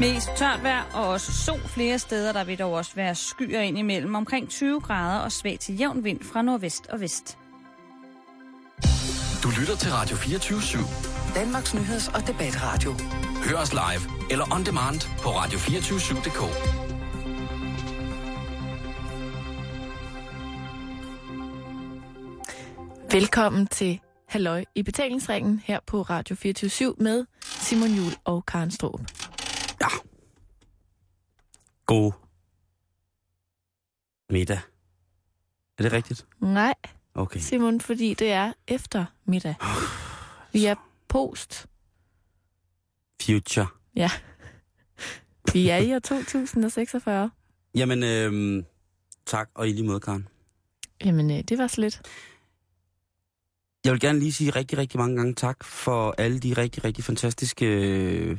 [0.00, 2.32] Mest tørt vejr og også sol flere steder.
[2.32, 4.14] Der vil dog også være skyer ind imellem.
[4.14, 7.38] Omkring 20 grader og svag til jævn vind fra nordvest og vest.
[9.42, 11.34] Du lytter til Radio 24 /7.
[11.34, 12.94] Danmarks nyheds- og debatradio.
[13.44, 16.40] Hør os live eller on demand på radio247.dk.
[23.12, 29.00] Velkommen til Halløj i betalingsringen her på Radio 24 med Simon Jul og Karen Stroop.
[29.80, 29.88] Ja.
[31.86, 32.12] God
[34.30, 34.60] middag.
[35.78, 36.26] Er det rigtigt?
[36.40, 36.74] Nej,
[37.14, 37.40] Okay.
[37.40, 39.54] Simon, fordi det er efter middag.
[40.52, 40.74] Vi er
[41.08, 41.66] post.
[43.22, 43.66] Future.
[43.96, 44.10] Ja.
[45.52, 47.30] Vi er i år 2046.
[47.74, 48.64] Jamen, øhm,
[49.26, 50.28] tak, og i lige måde, Karen.
[51.04, 52.02] Jamen, øh, det var så lidt.
[53.84, 57.04] Jeg vil gerne lige sige rigtig, rigtig mange gange tak for alle de rigtig, rigtig
[57.04, 58.38] fantastiske øh,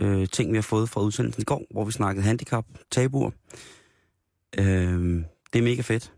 [0.00, 3.30] Facebook-ting, vi har fået fra udsendelsen i går, hvor vi snakkede handicap, tabuer.
[4.58, 6.12] Øhm, det er mega fedt.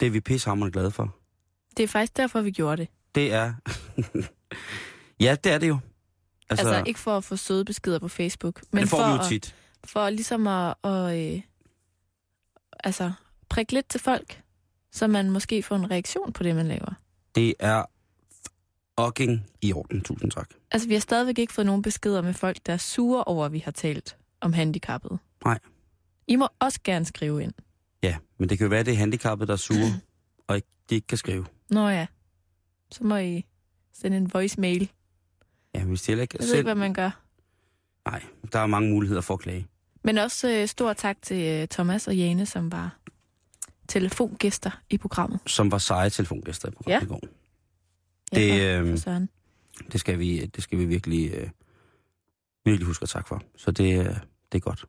[0.00, 1.16] Det er vi pissehammerende glade for.
[1.76, 2.88] Det er faktisk derfor, vi gjorde det.
[3.14, 3.52] Det er...
[5.24, 5.78] ja, det er det jo.
[6.50, 9.12] Altså, altså ikke for at få søde beskeder på Facebook, men det får for, vi
[9.12, 9.54] jo at, tit.
[9.84, 11.40] for ligesom at, at øh,
[12.84, 13.12] altså,
[13.48, 14.42] prikke lidt til folk,
[14.92, 16.94] så man måske får en reaktion på det, man laver.
[17.34, 17.84] Det er
[19.00, 20.00] fucking i orden.
[20.00, 20.50] Tusind tak.
[20.70, 23.52] Altså, vi har stadigvæk ikke fået nogen beskeder med folk, der er sure over, at
[23.52, 25.18] vi har talt om handicappet.
[25.44, 25.58] Nej.
[26.26, 27.52] I må også gerne skrive ind.
[28.02, 30.00] Ja, men det kan jo være, at det er handicappet, der er sure,
[30.48, 31.46] og ikke, de ikke kan skrive.
[31.70, 32.06] Nå ja,
[32.90, 33.44] så må I
[33.92, 34.90] sende en voicemail.
[35.74, 37.20] Ja, hvis de ikke Jeg ved ikke, hvad man gør.
[38.08, 39.66] Nej, der er mange muligheder for at klage.
[40.04, 42.96] Men også øh, stor tak til øh, Thomas og Jane, som var
[43.88, 45.40] telefongæster i programmet.
[45.46, 47.06] Som var seje telefongæster i programmet Ja.
[47.06, 47.20] i går.
[48.32, 48.38] Ja,
[48.82, 49.20] Det, for øh.
[49.92, 51.48] Det skal vi, det skal vi virkelig, øh,
[52.64, 53.42] virkelig huske at takke for.
[53.56, 54.84] Så det, øh, det er godt.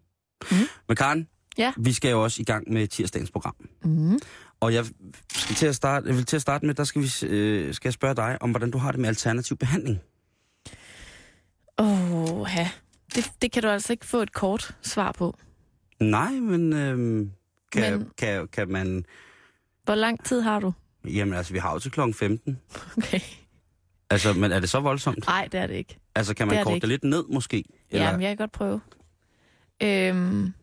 [0.52, 0.60] Mhm.
[0.88, 1.74] Men Karen, Ja.
[1.78, 3.56] vi skal jo også i gang med tirsdagens program.
[3.84, 4.20] Mm.
[4.60, 4.86] Og jeg
[5.36, 7.88] skal til at starte, jeg vil til at starte med, der skal, vi, øh, skal
[7.90, 10.00] jeg spørge dig om, hvordan du har det med alternativ behandling.
[11.78, 12.70] Åh, ja.
[13.16, 15.36] Det, det kan du altså ikke få et kort svar på.
[16.00, 17.28] Nej, men, øh,
[17.72, 19.06] kan, Men- Kan, kan man...
[19.84, 20.74] Hvor lang tid har du?
[21.06, 22.60] Jamen altså, vi har jo til klokken 15.
[22.98, 23.20] Okay.
[24.10, 25.26] Altså, men er det så voldsomt?
[25.28, 25.98] Nej, det er det ikke.
[26.16, 26.82] Altså, kan det man det korte ikke.
[26.82, 27.64] det lidt ned, måske?
[27.92, 28.82] Ja, men jeg kan godt prøve.
[29.84, 30.54] Øhm,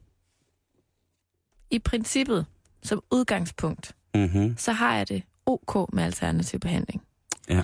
[1.71, 2.47] I princippet,
[2.82, 4.54] som udgangspunkt, Mm-hmm.
[4.59, 7.03] så har jeg det ok med alternativ behandling.
[7.48, 7.62] Ja.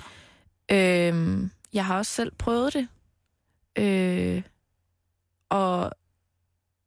[0.71, 2.87] Øhm, jeg har også selv prøvet det.
[3.75, 4.41] Øh,
[5.49, 5.91] og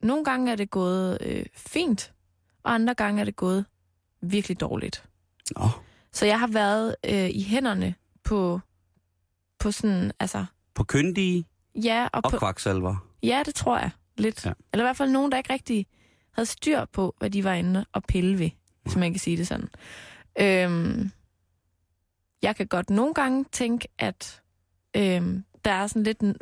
[0.01, 2.13] nogle gange er det gået øh, fint,
[2.63, 3.65] og andre gange er det gået
[4.21, 5.03] virkelig dårligt.
[5.57, 5.69] Nå,
[6.13, 8.59] Så jeg har været øh, i hænderne på,
[9.59, 11.45] på sådan, altså, på kyndige
[11.75, 12.95] ja, og, og på, kvaksalver.
[13.23, 14.45] ja, det tror jeg lidt.
[14.45, 14.51] Ja.
[14.73, 15.85] Eller i hvert fald nogen, der ikke rigtig
[16.31, 18.49] havde styr på, hvad de var inde og pille ved,
[18.83, 19.69] hvis man kan sige det sådan.
[20.39, 21.11] Øhm,
[22.41, 24.41] jeg kan godt nogle gange tænke, at
[24.95, 26.19] øhm, der er sådan lidt...
[26.19, 26.35] En,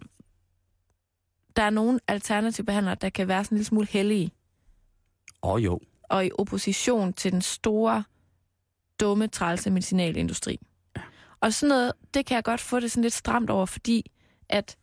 [1.55, 4.31] der er nogle alternative behandlere, der kan være sådan en lille smule hellige,
[5.43, 5.79] Åh oh, jo.
[6.03, 8.03] og i opposition til den store,
[8.99, 10.59] dumme, trælse medicinalindustri.
[11.41, 14.11] Og sådan noget, det kan jeg godt få det sådan lidt stramt over, fordi
[14.49, 14.77] at,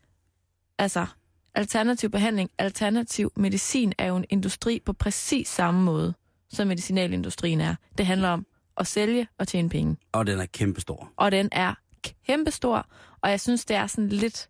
[0.79, 1.07] altså,
[1.55, 6.15] alternativ behandling, alternativ medicin er jo en industri på præcis samme måde,
[6.49, 7.75] som medicinalindustrien er.
[7.99, 9.97] Det handler om at sælge og tjene penge.
[10.13, 11.13] Og den er kæmpestor.
[11.17, 11.75] Og den er
[12.27, 12.87] kæmpestor,
[13.21, 14.49] og jeg synes, det er sådan lidt...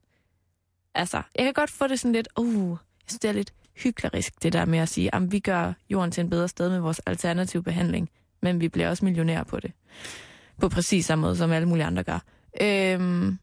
[0.94, 2.28] Altså, jeg kan godt få det sådan lidt...
[2.38, 5.72] Uh, jeg synes, det er lidt hyklerisk, det der med at sige, at vi gør
[5.90, 8.10] jorden til en bedre sted med vores alternative behandling,
[8.44, 9.72] men vi bliver også millionærer på det.
[10.60, 12.18] På præcis samme måde, som alle mulige andre gør.
[12.60, 13.38] Øhm,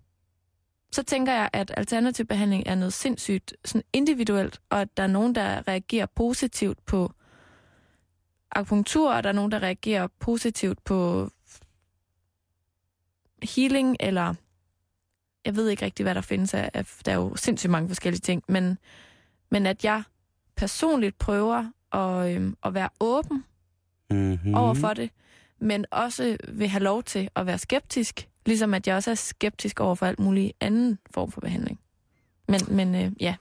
[0.92, 5.08] så tænker jeg, at alternativ behandling er noget sindssygt sådan individuelt, og at der er
[5.08, 7.12] nogen, der reagerer positivt på
[8.52, 11.30] akupunktur, og der er nogen, der reagerer positivt på
[13.56, 14.34] healing, eller
[15.46, 18.22] jeg ved ikke rigtig, hvad der findes af, af der er jo sindssygt mange forskellige
[18.22, 18.78] ting, men,
[19.50, 20.04] men at jeg
[20.56, 23.44] personligt prøver at, øhm, at være åben
[24.12, 24.40] Mm-hmm.
[24.50, 24.56] mm.
[24.56, 25.10] over for det,
[25.60, 29.80] men også vil have lov til at være skeptisk, ligesom at jeg også er skeptisk
[29.80, 31.80] over for alt muligt anden form for behandling.
[32.48, 33.36] Men, men øh, ja,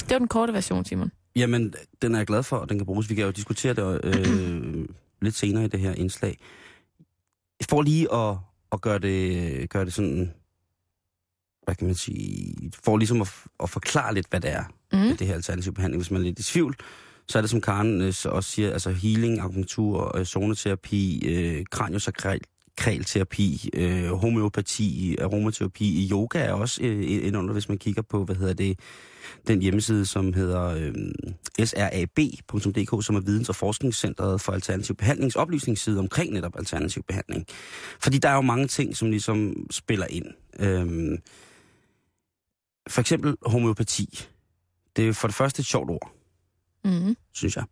[0.00, 1.12] det var den korte version, Simon.
[1.36, 3.10] Jamen, den er jeg glad for, og den kan bruges.
[3.10, 4.88] Vi kan jo diskutere det øh,
[5.22, 6.38] lidt senere i det her indslag.
[7.70, 8.36] For lige at,
[8.72, 10.34] at gøre, det, gøre det sådan,
[11.64, 12.54] hvad kan man sige,
[12.84, 13.28] for ligesom at,
[13.62, 15.16] at forklare lidt, hvad det er, Mm.
[15.16, 16.02] det her alternativ behandling.
[16.02, 16.76] Hvis man er lidt i tvivl,
[17.30, 22.40] så er det, som Karen øh, også siger, altså healing, akupunktur, øh, zoneterapi, øh, kraniosakral,
[22.76, 28.54] kralterapi, øh, homeopati, aromaterapi, yoga er også øh, under, hvis man kigger på, hvad hedder
[28.54, 28.78] det,
[29.48, 30.94] den hjemmeside, som hedder øh,
[31.66, 37.46] srab.dk, som er Videns- og Forskningscentret for Alternativ Behandlings oplysningsside omkring netop alternativ behandling.
[38.00, 40.26] Fordi der er jo mange ting, som ligesom spiller ind.
[40.58, 41.18] Øh,
[42.88, 44.26] for eksempel homeopati.
[44.96, 46.19] Det er for det første et sjovt ord,
[46.84, 47.16] Mm.
[47.34, 47.64] synes jeg.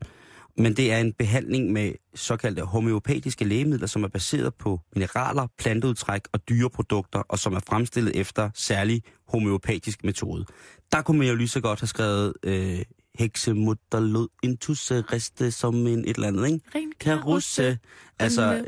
[0.58, 6.22] Men det er en behandling med såkaldte homeopatiske lægemidler, som er baseret på mineraler, planteudtræk
[6.32, 10.44] og dyreprodukter, og som er fremstillet efter særlig homeopatisk metode.
[10.92, 12.82] Der kunne man jo lige så godt have skrevet øh,
[13.18, 16.60] heksemutter intusse riste som en et eller andet, ikke?
[16.74, 17.78] Ren Karusse.
[18.18, 18.64] Altså,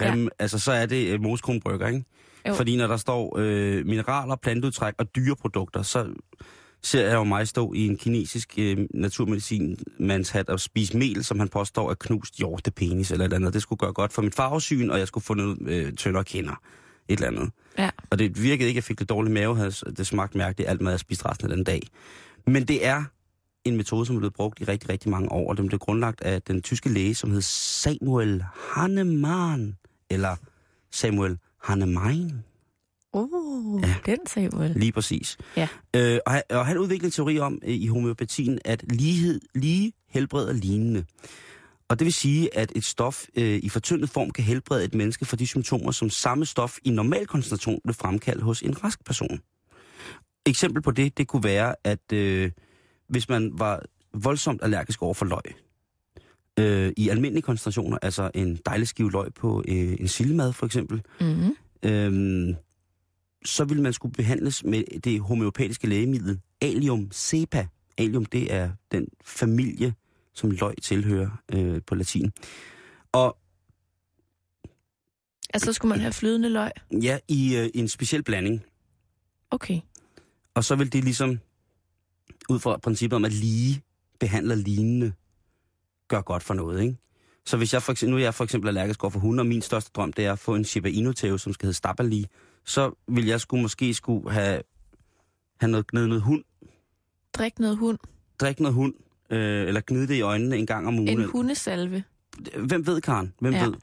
[0.00, 2.04] rem, altså, så er det øh, moskronbrygger, ikke?
[2.48, 2.54] Jo.
[2.54, 6.14] Fordi når der står øh, mineraler, planteudtræk og dyreprodukter, så
[6.82, 11.48] ser jeg jo mig stå i en kinesisk øh, naturmedicinmandshat og spise mel, som han
[11.48, 13.54] påstår er knust hjortepenis eller et eller andet.
[13.54, 16.60] Det skulle gøre godt for mit farvesyn, og jeg skulle få noget øh, tyndere kinder.
[17.08, 17.50] Et eller andet.
[17.78, 17.90] Ja.
[18.10, 19.56] Og det virkede ikke, at jeg fik det dårlige mave.
[19.56, 21.82] havde- Det smagte mærkeligt alt mad, jeg spiste resten af den dag.
[22.46, 23.04] Men det er
[23.64, 26.20] en metode, som er blevet brugt i rigtig, rigtig mange år, og den blev grundlagt
[26.22, 28.44] af den tyske læge, som hed Samuel
[28.74, 29.76] Hahnemann,
[30.10, 30.36] eller
[30.92, 32.44] Samuel Hahnemann.
[33.12, 33.94] Oh, Ja.
[34.06, 34.70] den sagde vel.
[34.76, 35.38] Lige præcis.
[35.56, 35.68] Ja.
[35.96, 39.92] Øh, og, han, og han udviklede en teori om øh, i homeopatien, at lighed, lige
[40.08, 41.04] helbreder lignende.
[41.88, 45.24] Og det vil sige, at et stof øh, i fortyndet form kan helbrede et menneske
[45.24, 49.40] for de symptomer, som samme stof i normal koncentration vil fremkalde hos en rask person.
[50.46, 52.50] Eksempel på det, det kunne være, at øh,
[53.08, 53.82] hvis man var
[54.14, 55.42] voldsomt allergisk over for løg,
[56.58, 61.02] øh, i almindelige koncentrationer, altså en dejlig skive løg på øh, en sildemad for eksempel,
[61.20, 61.56] Mm.
[61.82, 62.54] øhm,
[63.44, 67.66] så vil man skulle behandles med det homeopatiske lægemiddel Allium cepa.
[67.98, 69.94] Allium, det er den familie,
[70.34, 72.32] som løg tilhører øh, på latin.
[73.12, 73.36] Og
[75.54, 76.70] Altså, så skulle man have flydende løg.
[77.02, 78.64] ja, i, øh, i en speciel blanding.
[79.50, 79.80] Okay.
[80.54, 81.38] Og så vil det ligesom,
[82.48, 83.82] ud fra princippet om, at lige
[84.20, 85.12] behandler lignende,
[86.08, 86.96] gør godt for noget, ikke?
[87.46, 89.46] Så hvis jeg for eksempel, nu er jeg for eksempel allergisk over for hunde, og
[89.46, 92.26] min største drøm, det er at få en Shiba Inu tæve, som skal hedde Stabali,
[92.64, 94.62] så vil jeg skulle måske skulle have,
[95.60, 96.44] have noget, noget, noget hund,
[97.34, 97.98] Drik noget hund.
[98.40, 98.94] drikke noget hund,
[99.30, 101.08] øh, eller gnide det i øjnene en gang om ugen.
[101.20, 102.04] En hundesalve.
[102.58, 103.32] Hvem ved, Karen?
[103.40, 103.64] Hvem Ja.
[103.66, 103.74] ved?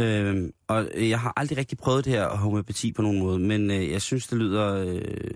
[0.00, 3.90] Øhm, og jeg har aldrig rigtig prøvet det her homøopati på nogen måde, men øh,
[3.90, 4.74] jeg synes, det lyder...
[4.74, 5.30] Øh,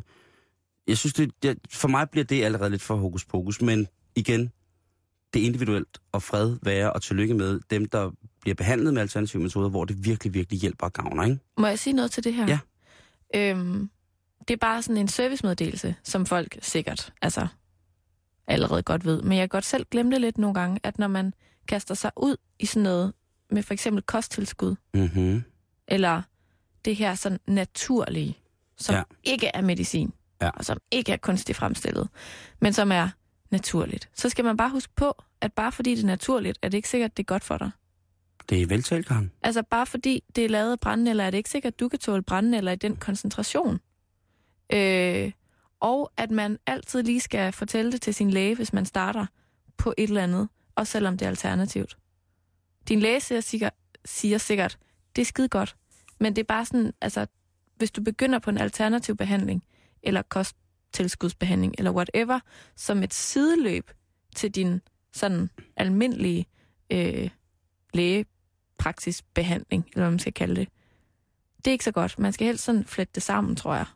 [0.89, 3.87] jeg synes, det, det, for mig bliver det allerede lidt for hokus pokus, men
[4.17, 4.51] igen,
[5.35, 8.11] det er individuelt, og fred være og tillykke med dem, der
[8.41, 11.39] bliver behandlet med alternative metoder, hvor det virkelig, virkelig hjælper og gavner, ikke?
[11.59, 12.47] Må jeg sige noget til det her?
[12.49, 12.59] Ja.
[13.35, 13.91] Øhm,
[14.49, 17.47] det er bare sådan en servicemeddelelse, som folk sikkert altså,
[18.47, 19.23] allerede godt ved.
[19.23, 21.35] Men jeg kan godt selv glemme det lidt nogle gange, at når man
[21.69, 23.13] kaster sig ud i sådan noget
[23.51, 25.43] med for eksempel kosttilskud, Mm-hmm.
[25.89, 26.23] eller
[26.85, 28.39] det her sådan naturlige,
[28.77, 29.03] som Ja.
[29.25, 30.51] ikke er medicin, Ja.
[30.51, 32.09] og som ikke er kunstigt fremstillet,
[32.61, 33.09] men som er
[33.51, 34.09] naturligt.
[34.15, 36.89] Så skal man bare huske på, at bare fordi det er naturligt, er det ikke
[36.89, 37.71] sikkert, det er godt for dig.
[38.49, 39.33] Det er veltalt, Karen.
[39.43, 41.99] Altså bare fordi det er lavet af brændenælder, er det ikke sikkert, at du kan
[41.99, 43.81] tåle brændenælder i den koncentration.
[44.73, 45.33] Øh,
[45.81, 49.27] og at man altid lige skal fortælle det til sin læge, hvis man starter
[49.77, 51.97] på et eller andet, også selvom det er alternativt.
[52.89, 53.73] Din læge siger sikkert,
[54.05, 54.79] siger sikkert
[55.17, 55.77] det er skide godt,
[56.21, 57.27] men det er bare sådan, altså,
[57.77, 59.63] hvis du begynder på en alternativ behandling,
[60.03, 62.41] eller kosttilskudsbehandling, eller whatever,
[62.77, 63.91] som et sideløb
[64.37, 64.81] til din
[65.13, 66.47] sådan almindelige
[66.91, 67.31] øh,
[68.85, 70.69] lægepraksisbehandling, eller hvad man skal kalde det.
[71.59, 72.19] Det er ikke så godt.
[72.19, 73.87] Man skal helst sådan flette det sammen, tror jeg.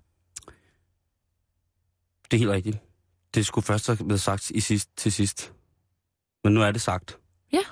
[2.30, 2.78] Det er helt rigtigt.
[3.35, 5.52] Det skulle først have været sagt i sidst, til sidst.
[6.45, 7.18] Men nu er det sagt.
[7.52, 7.62] Ja.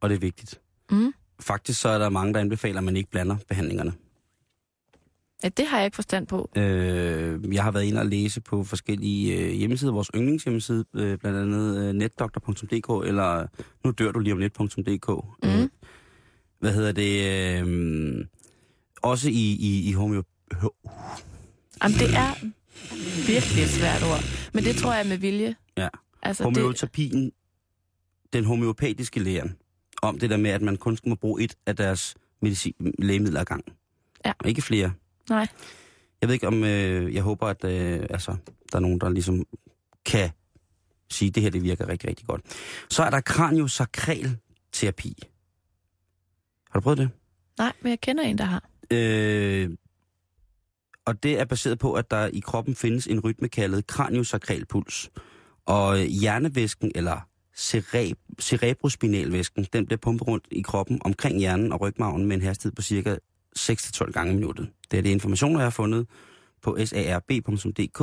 [0.00, 0.60] Og det er vigtigt.
[0.90, 1.12] Mm.
[1.40, 3.92] Faktisk så er der mange, der anbefaler, at man ikke blander behandlingerne.
[5.44, 6.50] Ja, det har jeg ikke forstand på.
[6.56, 11.38] Øh, jeg har været inde og læse på forskellige øh, hjemmesider, vores yndlingshjemmeside, øh, blandt
[11.38, 13.46] andet øh, netdoktor.dk, eller
[13.84, 15.08] nu dør du lige om net.dk.
[15.42, 15.48] Mm.
[15.48, 15.68] Øh,
[16.58, 17.26] hvad hedder det?
[17.62, 18.26] Øh,
[19.02, 20.22] også i, i, i homeo...
[20.54, 20.90] ho-
[21.82, 22.34] Jamen, det er
[23.26, 24.20] virkelig et svært ord.
[24.52, 25.56] Men det tror jeg med vilje.
[25.76, 25.88] Ja.
[26.22, 27.32] Altså, det, homeoterapien,
[28.32, 29.56] den homeopatiske læren,
[30.02, 33.44] om det der med, at man kun må bruge et af deres medicin, lægemidler ad
[33.44, 33.74] gangen.
[34.26, 34.32] Ja.
[34.38, 34.92] Og ikke flere.
[35.30, 35.48] nej.
[36.20, 38.36] Jeg ved ikke om, øh, jeg håber, at øh, altså,
[38.72, 39.44] der er nogen, der ligesom
[40.04, 40.30] kan
[41.10, 42.40] sige, at det her det virker rigtig, rigtig godt.
[42.90, 44.36] Så er der kraniosakral
[44.72, 45.16] terapi.
[46.76, 47.10] Har du prøvet det?
[47.58, 48.62] Nej, men jeg kender en, der har.
[48.90, 49.70] Øh,
[51.04, 55.10] og det er baseret på, at der i kroppen findes en rytme kaldet kraniosakral puls.
[55.66, 61.80] Og øh, hjernevæsken, eller cereb, cerebrospinalvæsken, den bliver pumpet rundt i kroppen omkring hjernen og
[61.80, 63.16] rygmarven med en hastighed på cirka
[63.58, 64.70] 6-12 gange i minuttet.
[64.90, 66.06] Det er det informationer, jeg har fundet
[66.62, 68.02] på sarb.dk.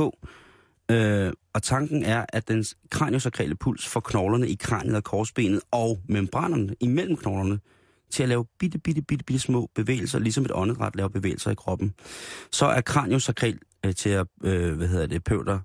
[0.90, 6.00] Øh, og tanken er, at den kraniosakrale puls får knoglerne i kraniet og korsbenet og
[6.08, 7.60] membranerne imellem knoglerne
[8.14, 11.54] til at lave bitte, bitte, bitte, bitte små bevægelser, ligesom et åndedræt laver bevægelser i
[11.54, 11.94] kroppen.
[12.52, 15.58] Så er kraniosakral øh, til at, øh, hvad hedder det, pøvder,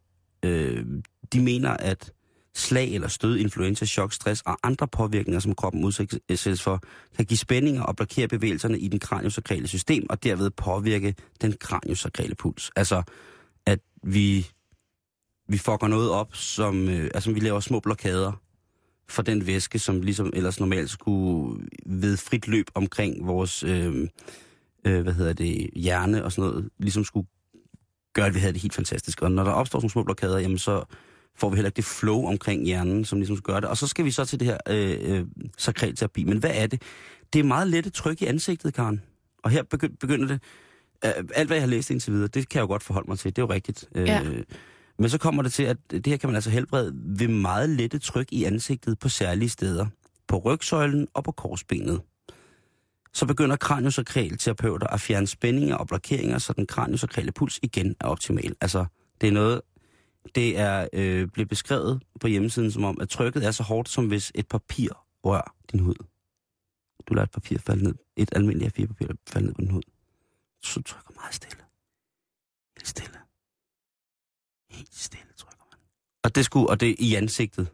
[0.43, 0.85] øh,
[1.33, 2.11] de mener, at
[2.55, 6.81] slag eller stød, influenza, chok, stress og andre påvirkninger, som kroppen udsættes for,
[7.15, 12.35] kan give spændinger og blokere bevægelserne i den kraniosakrale system, og derved påvirke den kraniosakrale
[12.35, 12.71] puls.
[12.75, 13.03] Altså,
[13.65, 14.47] at vi,
[15.49, 18.31] vi fucker noget op, som, øh, altså vi laver små blokader
[19.09, 24.07] for den væske, som ligesom ellers normalt skulle ved frit løb omkring vores, øh,
[24.85, 27.27] øh, hvad hedder det, hjerne og sådan noget, ligesom skulle
[28.13, 29.21] gøre, at vi havde det helt fantastisk.
[29.21, 30.83] Og når der opstår sådan små blokader, jamen så
[31.35, 33.69] får vi heller ikke det flow omkring hjernen, som ligesom skal gøre det.
[33.69, 35.25] Og så skal vi så til det her øh, øh,
[35.57, 36.23] sakralterapi.
[36.23, 36.81] Men hvad er det?
[37.33, 39.01] Det er meget lette tryk i ansigtet, Karen.
[39.43, 39.63] Og her
[39.99, 40.41] begynder det.
[41.05, 43.19] Øh, alt, hvad jeg har læst indtil videre, det kan jeg jo godt forholde mig
[43.19, 43.35] til.
[43.35, 43.89] Det er jo rigtigt.
[43.95, 44.43] Øh,
[44.99, 47.99] men så kommer det til, at det her kan man altså helbrede ved meget lette
[47.99, 49.87] tryk i ansigtet på særlige steder.
[50.27, 52.01] På rygsøjlen og på korsbenet.
[53.13, 58.55] Så begynder kraniosakralterapeuter at fjerne spændinger og blokeringer, så den kraniosakrale puls igen er optimal.
[58.61, 58.85] Altså,
[59.21, 59.61] det er noget,
[60.35, 64.07] det er øh, blevet beskrevet på hjemmesiden som om, at trykket er så hårdt, som
[64.07, 64.89] hvis et papir
[65.25, 65.95] rører din hud.
[67.07, 69.83] Du lader et papir falde ned, et almindeligt A4-papir falde ned på din hud.
[70.63, 71.63] Så du trykker meget stille.
[72.77, 73.28] Helt stille.
[74.71, 75.79] Helt stille trykker man.
[76.23, 77.67] Og det, skulle, og det i ansigtet.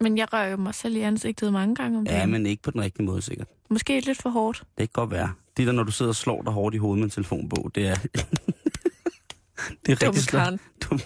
[0.00, 2.30] Men jeg rører jo mig selv i ansigtet mange gange om Ja, dagen.
[2.30, 3.48] men ikke på den rigtige måde sikkert.
[3.70, 4.58] Måske lidt for hårdt.
[4.58, 5.32] Det kan godt være.
[5.56, 7.88] Det der, når du sidder og slår dig hårdt i hovedet med en telefonbog, det
[7.88, 7.94] er...
[9.86, 10.60] det er Dum rigtig slået.
[10.90, 11.00] Dum.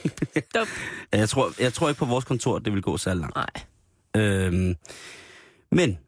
[0.54, 0.66] Dum.
[1.12, 3.34] Ja, jeg, tror, jeg tror ikke på vores kontor, det vil gå så langt.
[3.36, 3.46] Nej.
[4.16, 4.74] Øhm,
[5.70, 5.98] men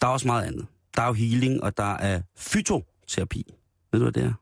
[0.00, 0.66] der er også meget andet.
[0.96, 3.54] Der er jo healing, og der er fytoterapi.
[3.92, 4.32] Ved du, hvad det er?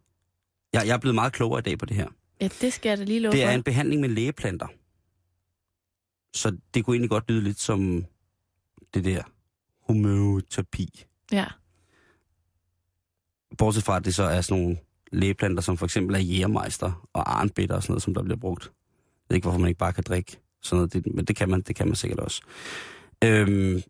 [0.72, 2.08] Jeg, jeg er blevet meget klogere i dag på det her.
[2.40, 3.48] Ja, det skal jeg da lige love Det for.
[3.48, 4.66] er en behandling med lægeplanter.
[6.34, 8.04] Så det kunne egentlig godt lyde lidt som
[8.94, 9.22] det der
[9.86, 11.04] homøoterapi.
[11.32, 11.46] Ja.
[13.58, 14.78] Bortset fra, at det så er sådan nogle
[15.12, 18.64] lægeplanter, som for eksempel er jægermeister og arnbitter og sådan noget, som der bliver brugt.
[18.64, 18.70] Jeg
[19.28, 21.60] ved ikke, hvorfor man ikke bare kan drikke sådan noget, det, men det kan man,
[21.60, 22.42] det kan man sikkert også.
[23.24, 23.82] Øhm,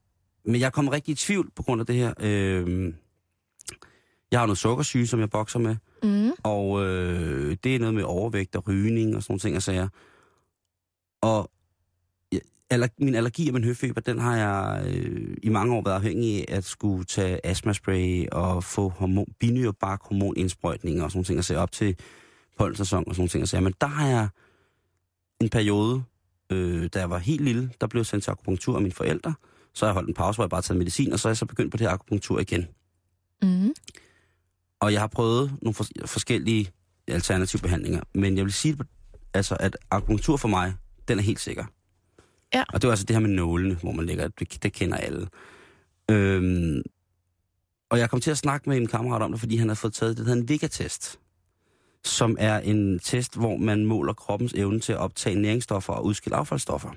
[0.45, 2.15] men jeg kommet rigtig i tvivl på grund af det her.
[2.21, 2.95] Øhm,
[4.31, 6.31] jeg har noget sukkersyge, som jeg bokser med, Mm.
[6.43, 9.89] og øh, det er noget med overvægt og rygning og sådan nogle ting og sager.
[11.23, 11.51] Og
[12.71, 16.51] aller, min allergi og min høfeber, den har jeg øh, i mange år været afhængig
[16.51, 21.45] af at skulle tage astmaspray og få hormon, binyrbark hormonindsprøjtninger og sådan nogle ting og
[21.45, 21.97] sager op til
[22.59, 23.63] pollensæson og sådan nogle ting og sager.
[23.63, 24.29] Men der har jeg
[25.41, 26.03] en periode,
[26.51, 29.35] øh, da jeg var helt lille, der blev jeg sendt til akupunktur af mine forældre.
[29.75, 31.37] Så har jeg holdt en pause, hvor jeg bare taget medicin, og så er jeg
[31.37, 32.67] så begyndt på det her akupunktur igen.
[33.43, 33.73] Mm.
[34.81, 36.71] Og jeg har prøvet nogle fors- forskellige
[37.09, 38.01] alternative behandlinger.
[38.15, 38.77] Men jeg vil sige,
[39.35, 40.75] altså, at akupunktur for mig,
[41.09, 41.65] den er helt sikker.
[42.55, 42.65] Ja.
[42.73, 45.29] Og det er altså det her med nålene, hvor man ligger, det, det kender alle.
[46.11, 46.83] Øhm,
[47.91, 49.93] og jeg kom til at snakke med en kammerat om det, fordi han har fået
[49.93, 51.19] taget det, der hedder en Vega-test.
[52.05, 56.37] Som er en test, hvor man måler kroppens evne til at optage næringsstoffer og udskille
[56.37, 56.91] affaldsstoffer.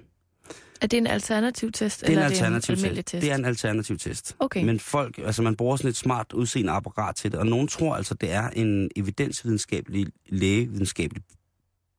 [0.84, 3.12] Er det en alternativ test, Det er eller en er det en alternativ almindelig test.
[3.12, 3.22] test?
[3.22, 4.36] Det er en alternativ test.
[4.40, 4.64] Okay.
[4.64, 7.96] Men folk, altså man bruger sådan et smart udseende apparat til det, og nogen tror
[7.96, 11.24] altså, det er en evidensvidenskabelig, lægevidenskabelig,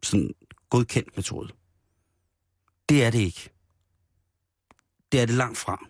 [0.03, 0.31] sådan
[0.71, 1.49] godkendt metode.
[2.89, 3.51] Det er det ikke.
[5.13, 5.87] Det er det langt fra.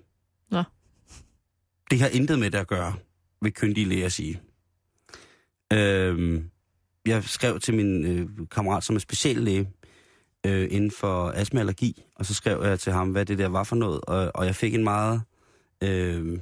[0.51, 0.63] Nå.
[1.91, 2.95] Det har intet med det at gøre,
[3.43, 4.41] vil kyndige læger sige.
[5.73, 6.51] Øhm,
[7.07, 9.71] jeg skrev til min øh, kammerat, som er speciallæge
[10.47, 13.49] øh, inden for astma og allergi, og så skrev jeg til ham, hvad det der
[13.49, 15.23] var for noget, og, og jeg fik en meget
[15.83, 16.39] øh,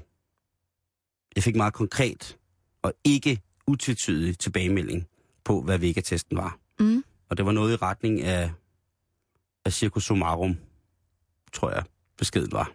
[1.37, 2.37] jeg fik meget konkret
[2.83, 5.07] og ikke utvetydig tilbagemelding
[5.45, 6.59] på, hvad Vega-testen var.
[6.81, 7.05] Mm.
[7.29, 8.51] Og det var noget i retning af,
[9.65, 10.57] af Circus Somarum,
[11.53, 11.83] tror jeg,
[12.19, 12.73] beskeden var.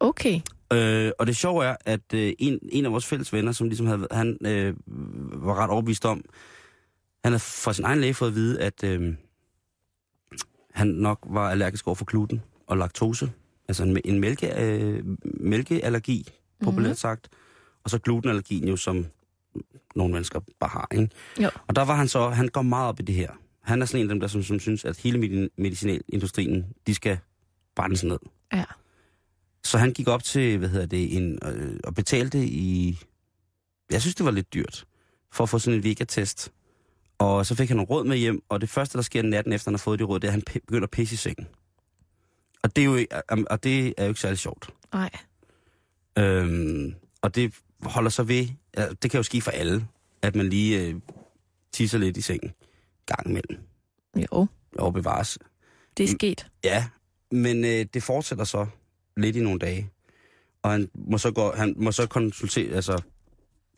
[0.00, 0.40] Okay.
[0.72, 3.86] Øh, og det sjove er, at øh, en, en af vores fælles venner, som ligesom
[3.86, 4.74] havde, han øh,
[5.46, 6.24] var ret overbevist om,
[7.24, 9.14] han har fra sin egen læge fået at vide, at øh,
[10.74, 13.32] han nok var allergisk over for gluten og laktose.
[13.68, 15.04] Altså en, en mælke, øh,
[15.40, 16.28] mælkeallergi,
[16.64, 16.96] populært Mhm.
[16.96, 17.28] sagt.
[17.84, 19.06] Og så glutenallergien jo, som
[19.96, 20.88] nogle mennesker bare har.
[20.92, 21.08] Ikke?
[21.42, 21.50] Jo.
[21.68, 23.30] Og der var han så, han går meget op i det her.
[23.62, 27.18] Han er sådan en af dem, der som, som synes, at hele medicinalindustrien, de skal
[27.76, 28.18] brændes ned.
[28.52, 28.64] Ja.
[29.64, 32.98] Så han gik op til, hvad hedder det, en, øh, og betalte i,
[33.90, 34.84] jeg synes det var lidt dyrt,
[35.32, 36.52] for at få sådan en Vega-test.
[37.18, 39.70] Og så fik han nogle råd med hjem, og det første, der sker natten efter,
[39.70, 41.46] han har fået de råd, det er, at han begynder at pisse i sengen.
[42.62, 43.16] Og det er jo, ikke-
[43.50, 44.70] og det er jo ikke særlig sjovt.
[44.92, 45.10] Nej.
[46.18, 49.86] Øhm, og det holder sig ved, ja, det kan jo ske for alle,
[50.22, 50.94] at man lige øh,
[51.72, 52.52] tisser lidt i sengen
[53.06, 53.58] gang imellem.
[54.16, 54.46] Jo,
[54.78, 55.38] Og bevares.
[55.96, 56.46] det er sket.
[56.64, 56.86] Ja,
[57.30, 58.66] men øh, det fortsætter så
[59.16, 59.90] lidt i nogle dage.
[60.62, 63.02] Og han må så, gå, han må så konsultere, altså,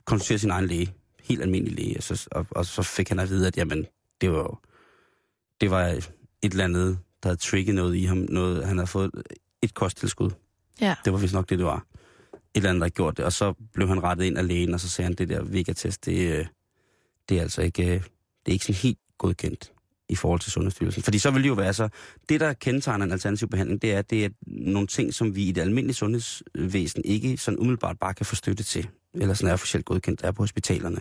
[0.05, 0.93] konsultere sin egen læge.
[1.27, 1.95] Helt almindelig læge.
[1.95, 3.87] Altså, og, og, så fik han at vide, at jamen,
[4.21, 4.61] det var,
[5.61, 8.27] det var et eller andet, der havde trigget noget i ham.
[8.29, 9.11] Noget, han havde fået
[9.63, 10.31] et kosttilskud.
[10.81, 10.95] Ja.
[11.05, 11.87] Det var vist nok det, det var.
[12.33, 13.25] Et eller andet, der gjorde det.
[13.25, 16.05] Og så blev han rettet ind af lægen, og så sagde han, det der Vega-test,
[16.05, 16.47] det, øh,
[17.29, 18.03] det er altså ikke, øh, det
[18.47, 19.73] er ikke sådan helt godkendt
[20.09, 21.03] i forhold til Sundhedsstyrelsen.
[21.03, 21.89] Fordi så vil det jo være så,
[22.29, 25.53] det der kendetegner en alternativ behandling, det er, det er nogle ting, som vi i
[25.53, 28.89] det almindelige sundhedsvæsen ikke sådan umiddelbart bare kan få støtte til,
[29.23, 31.01] eller sådan er officielt godkendt, er på hospitalerne.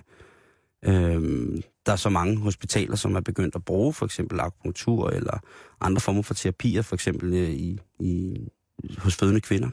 [0.85, 5.39] Øhm, der er så mange hospitaler, som er begyndt at bruge for eksempel akupunktur eller
[5.81, 8.37] andre former for terapier, for eksempel øh, i, i,
[8.97, 9.69] hos fødende kvinder.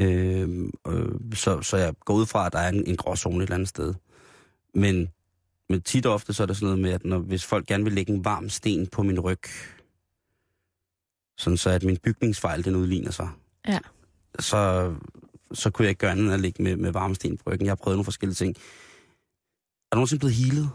[0.00, 3.42] Øhm, øh, så, så jeg går ud fra, at der er en, en gråzone et
[3.42, 3.94] eller andet sted.
[4.74, 5.08] Men,
[5.68, 7.84] men tit og ofte så er der sådan noget med, at når, hvis folk gerne
[7.84, 9.42] vil lægge en varm sten på min ryg,
[11.38, 13.28] sådan så at min bygningsfejl den udligner sig,
[13.68, 13.78] Ja.
[14.38, 14.94] så,
[15.52, 17.66] så kunne jeg ikke gøre andet end at ligge med, med varme sten på ryggen.
[17.66, 18.56] Jeg har prøvet nogle forskellige ting.
[18.56, 18.60] Er
[19.92, 20.70] du nogensinde blevet healet?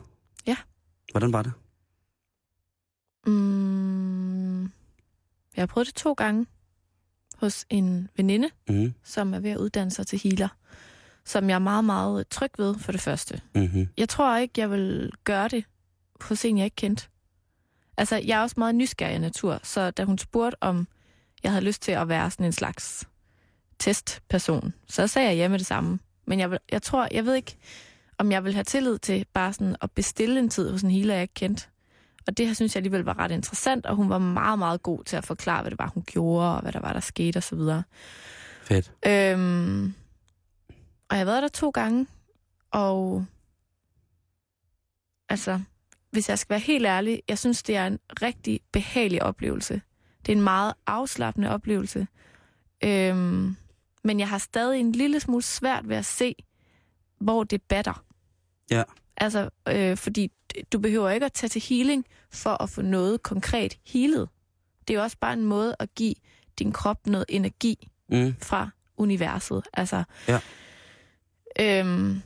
[0.48, 0.58] Ja.
[1.12, 1.54] Hvordan var det?
[3.28, 4.64] Mm,
[5.56, 6.46] jeg har prøvet det to gange
[7.38, 8.94] hos en veninde, Mm-hmm.
[9.04, 10.48] som er ved at uddanne sig til healer,
[11.26, 13.42] som jeg er meget, meget tryg ved for det første.
[13.56, 13.88] Mm-hmm.
[13.98, 15.66] Jeg tror ikke, jeg vil gøre det
[16.22, 17.08] hos en, jeg ikke kendte.
[17.98, 20.88] Altså, jeg er også meget nysgerrig af natur, så da hun spurgte, om
[21.44, 23.08] jeg havde lyst til at være sådan en slags
[23.80, 26.00] testperson, så sagde jeg ja med det samme.
[26.26, 27.58] Men jeg, jeg tror, jeg ved ikke,
[28.18, 31.14] om jeg vil have tillid til bare sådan at bestille en tid hos en healer,
[31.14, 31.68] jeg ikke kendte.
[32.28, 35.04] Og det her synes jeg alligevel var ret interessant, og hun var meget, meget god
[35.04, 37.60] til at forklare, hvad det var, hun gjorde, og hvad der var, der skete osv.
[38.64, 38.92] Fedt.
[39.08, 39.94] Øhm,
[41.10, 42.08] og jeg har været der to gange,
[42.72, 43.26] og
[45.30, 45.62] altså,
[46.12, 49.82] hvis jeg skal være helt ærlig, jeg synes, det er en rigtig behagelig oplevelse.
[50.26, 52.08] Det er en meget afslappende oplevelse.
[52.84, 53.56] Øhm,
[54.06, 56.36] men jeg har stadig en lille smule svært ved at se,
[57.20, 58.04] hvor det batter.
[58.72, 58.84] Ja.
[59.18, 60.32] Altså, øh, fordi
[60.74, 64.30] du behøver ikke at tage til healing for at få noget konkret healet.
[64.88, 66.16] Det er jo også bare en måde at give
[66.60, 68.36] din krop noget energi Mm.
[68.42, 69.64] fra universet.
[69.74, 70.40] Altså, Ja.
[71.60, 72.22] Øhm,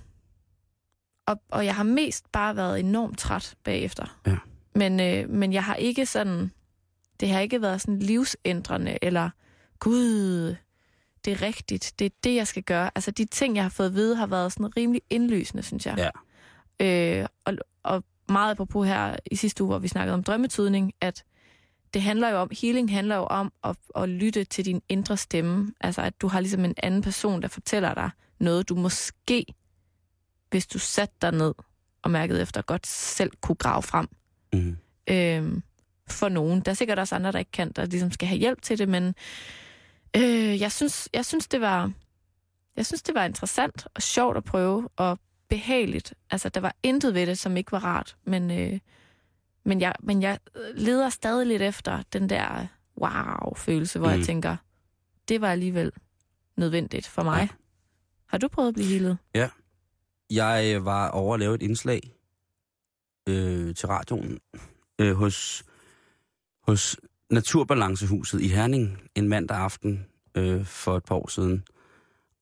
[1.26, 4.20] og, og jeg har mest bare været enormt træt bagefter.
[4.28, 4.38] Ja.
[4.76, 6.52] Men, øh, men jeg har ikke sådan...
[7.20, 9.30] Det har ikke været sådan livsændrende, eller
[9.80, 10.56] gud,
[11.30, 12.92] det er rigtigt, det er det, jeg skal gøre.
[12.96, 16.12] Altså, de ting, jeg har fået at vide, har været sådan rimelig indlysende, synes jeg.
[16.80, 17.22] Ja.
[17.22, 21.24] Øh, og, og meget apropos her i sidste uge, hvor vi snakkede om drømmetydning, at
[21.94, 25.74] det handler jo om, healing handler jo om at, at lytte til din indre stemme.
[25.82, 29.46] Altså, at du har ligesom en anden person, der fortæller dig noget, du måske,
[30.50, 31.54] hvis du satte dig ned
[32.02, 34.08] og mærkede efter, godt selv kunne grave frem
[34.54, 34.78] Mm.
[35.10, 35.62] øh,
[36.08, 36.62] for nogen.
[36.62, 38.90] Der er sikkert også andre, der ikke kan, der ligesom skal have hjælp til det,
[38.90, 39.16] men
[40.16, 41.92] øh, jeg, synes, jeg, synes, det var,
[42.76, 45.20] jeg synes, det var interessant og sjovt at prøve, og
[45.50, 46.14] behageligt.
[46.30, 48.80] Altså, der var intet ved det, som ikke var rart, men, øh,
[49.66, 50.40] men, jeg, men jeg
[50.76, 52.68] leder stadig lidt efter den der
[53.02, 54.16] wow-følelse, hvor mm.
[54.16, 54.56] Jeg tænker,
[55.28, 55.92] det var alligevel
[56.58, 57.38] nødvendigt for mig.
[57.38, 57.42] Ja.
[57.42, 57.48] Ja.
[58.26, 59.18] Har du prøvet at blive healet?
[60.30, 62.02] Jeg øh, var over at lave et indslag
[63.30, 64.40] øh, til radioen
[65.00, 65.64] øh, hos,
[66.62, 66.98] hos
[67.32, 71.64] Naturbalancehuset i Herning en mandag aften øh, for et par år siden.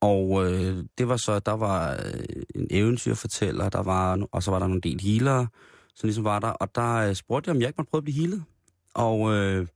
[0.01, 4.59] Og øh, det var så, der var øh, en eventyrfortæller, der var, og så var
[4.59, 5.47] der nogle del healere,
[5.95, 6.47] som ligesom var der.
[6.47, 8.43] Og der øh, spurgte jeg, om jeg ikke måtte prøve at blive healet.
[8.93, 9.67] Og øh,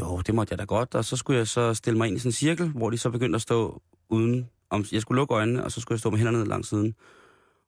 [0.00, 0.94] jo, det måtte jeg da godt.
[0.94, 3.10] Og så skulle jeg så stille mig ind i sådan en cirkel, hvor de så
[3.10, 4.48] begyndte at stå uden...
[4.70, 6.94] Om, jeg skulle lukke øjnene, og så skulle jeg stå med hænderne ned langs siden.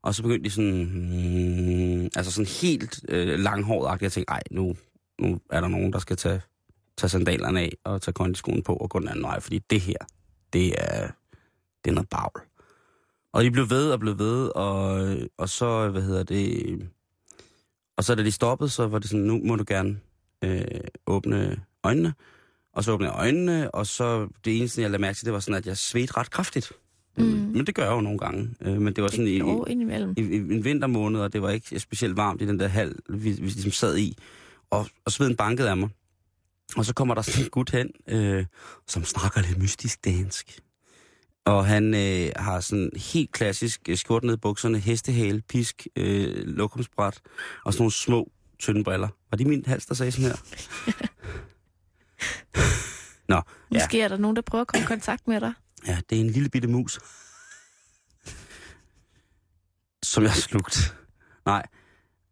[0.02, 0.84] Og så begyndte de sådan...
[0.84, 4.76] Mm, altså sådan helt øh, langhåret Jeg tænkte, ej, nu,
[5.20, 6.40] nu er der nogen, der skal tage,
[6.96, 9.40] tage sandalerne af og tage kondiskoen på og gå den anden vej.
[9.40, 9.96] Fordi det her,
[10.52, 11.11] det er,
[11.85, 12.40] det er noget bagl.
[13.33, 16.88] Og de blev ved og blev ved, og, og så, hvad hedder det...
[17.96, 20.00] Og så da de stoppede, så var det sådan, nu må du gerne
[20.44, 20.64] øh,
[21.07, 22.14] åbne øjnene.
[22.72, 25.40] Og så åbnede jeg øjnene, og så det eneste, jeg lagde mærke til, det var
[25.40, 26.72] sådan, at jeg svedte ret kraftigt.
[27.18, 27.24] Mm.
[27.24, 28.54] Men det gør jeg jo nogle gange.
[28.61, 29.40] Øh, Men det var sådan i,
[30.16, 33.30] i, i en vintermåned, og det var ikke specielt varmt i den der hal, vi,
[33.30, 34.18] vi ligesom sad i.
[34.70, 35.88] Og, og sveden bankede af mig.
[36.77, 38.46] Og så kommer der sådan en gut hen, øh,
[38.87, 40.61] som snakker lidt mystisk dansk.
[41.44, 46.46] Og han øh, har sådan helt klassisk øh, skjort ned i bukserne, hestehale, pisk, øh,
[46.46, 47.20] lokumsbræt
[47.64, 49.09] og sådan nogle små, tynde briller.
[49.31, 50.37] Var det min hals, der sagde sådan her?
[53.29, 53.42] Nå, ja.
[53.70, 55.53] Måske er der nogen, der prøver at komme i kontakt med dig.
[55.87, 57.00] Ja, det er en lille bitte mus.
[60.03, 60.96] som jeg har slugt.
[61.46, 61.66] Nej.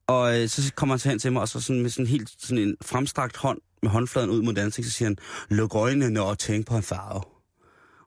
[0.06, 2.30] Og øh, så kommer han så hen til mig, og så sådan med sådan helt
[2.38, 5.16] sådan en fremstrakt hånd med håndfladen ud mod ansigt, så siger han,
[5.48, 7.22] luk øjnene og tænk på en farve.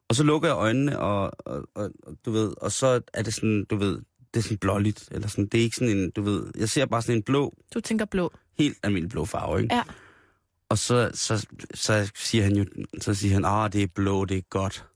[0.08, 1.90] Og så lukker jeg øjnene, og, og, og,
[2.24, 3.98] du ved, og så er det sådan, du ved,
[4.34, 6.86] det er sådan blåligt, eller sådan, det er ikke sådan en, du ved, jeg ser
[6.86, 8.32] bare sådan en blå, Du tænker blå.
[8.58, 9.74] helt almindelig blå farve, ikke?
[9.74, 9.82] Ja.
[10.68, 12.64] Og så, så, så siger han jo,
[13.00, 14.86] så siger han, ah, det er blå, det er godt.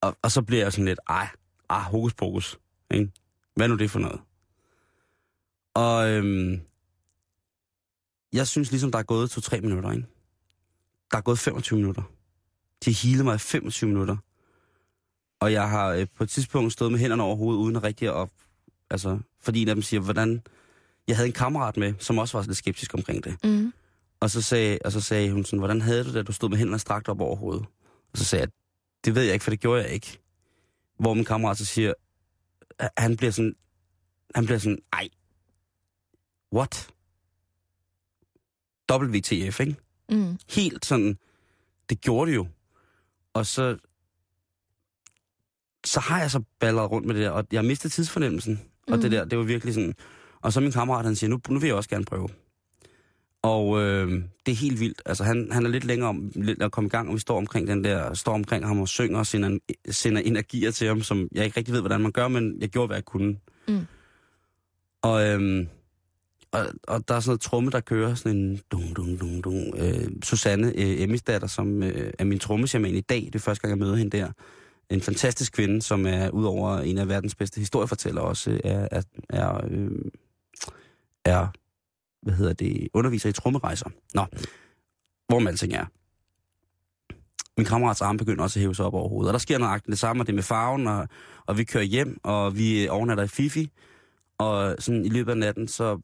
[0.00, 1.28] Og, og så bliver jeg sådan lidt, ej,
[1.68, 2.58] ah, hokus pokus,
[2.90, 3.10] ikke?
[3.56, 4.20] Hvad nu det for noget?
[5.74, 6.60] Og øhm,
[8.32, 10.06] jeg synes ligesom, der er gået to-tre minutter, ikke?
[11.10, 12.02] Der er gået 25 minutter.
[12.84, 14.16] De healede mig i 25 minutter.
[15.40, 18.20] Og jeg har øh, på et tidspunkt stået med hænderne over hovedet, uden at rigtig
[18.20, 18.28] at...
[18.90, 20.42] Altså, fordi en af dem siger, hvordan...
[21.08, 23.44] Jeg havde en kammerat med, som også var lidt skeptisk omkring det.
[23.44, 23.72] Mm.
[24.20, 26.48] Og så sagde, og så sagde hun sådan, hvordan havde du det, da du stod
[26.48, 27.64] med hænderne strakt op over hovedet?
[28.12, 28.50] Og så sagde jeg,
[29.04, 30.18] det ved jeg ikke, for det gjorde jeg ikke.
[30.98, 31.92] Hvor min kammerat så siger,
[32.96, 33.54] han bliver sådan,
[34.34, 35.08] han bliver sådan, ej,
[36.54, 36.90] what?
[38.90, 39.76] WTF, ikke?
[40.10, 40.36] Mm.
[40.50, 41.18] Helt sådan,
[41.90, 42.46] det gjorde det jo.
[43.34, 43.76] Og så,
[45.84, 48.60] så har jeg så balleret rundt med det der, og jeg mistet tidsfornemmelsen.
[48.86, 49.02] Og Mm.
[49.02, 49.94] det der, det var virkelig sådan,
[50.40, 52.28] og så min kammerat, han siger, nu, nu vil jeg også gerne prøve.
[53.42, 55.02] Og øh, det er helt vildt.
[55.06, 57.36] Altså, han, han er lidt længere om lidt at komme i gang, og vi står
[57.36, 59.58] omkring den der, står omkring ham og synger og sender,
[59.90, 62.86] sender energier til ham, som jeg ikke rigtig ved, hvordan man gør, men jeg gjorde,
[62.86, 63.36] hvad jeg kunne.
[63.68, 63.86] Mm.
[65.02, 65.66] Og, øh,
[66.52, 69.54] og, og der er sådan noget tromme, der kører, sådan en dum, dum, dum, dum.
[69.76, 73.62] Øh, Susanne øh, Emmys datter, som øh, er min trommesjaman i dag, det er første
[73.62, 74.32] gang, jeg møder hende der.
[74.90, 79.02] En fantastisk kvinde, som er udover en af verdens bedste historiefortællere også, øh, er, er,
[79.28, 79.90] er, øh,
[81.24, 81.46] er
[82.22, 83.90] hvad hedder det, underviser i trommerejser.
[84.14, 84.26] Nå,
[85.28, 85.86] hvor man alting er.
[87.56, 89.86] Min kammerats arm begynder også at hæve sig op over hovedet, og der sker noget
[89.86, 91.08] det samme, og det med farven, og,
[91.46, 93.70] og vi kører hjem, og vi overnatter i Fifi,
[94.38, 96.00] og sådan i løbet af natten, så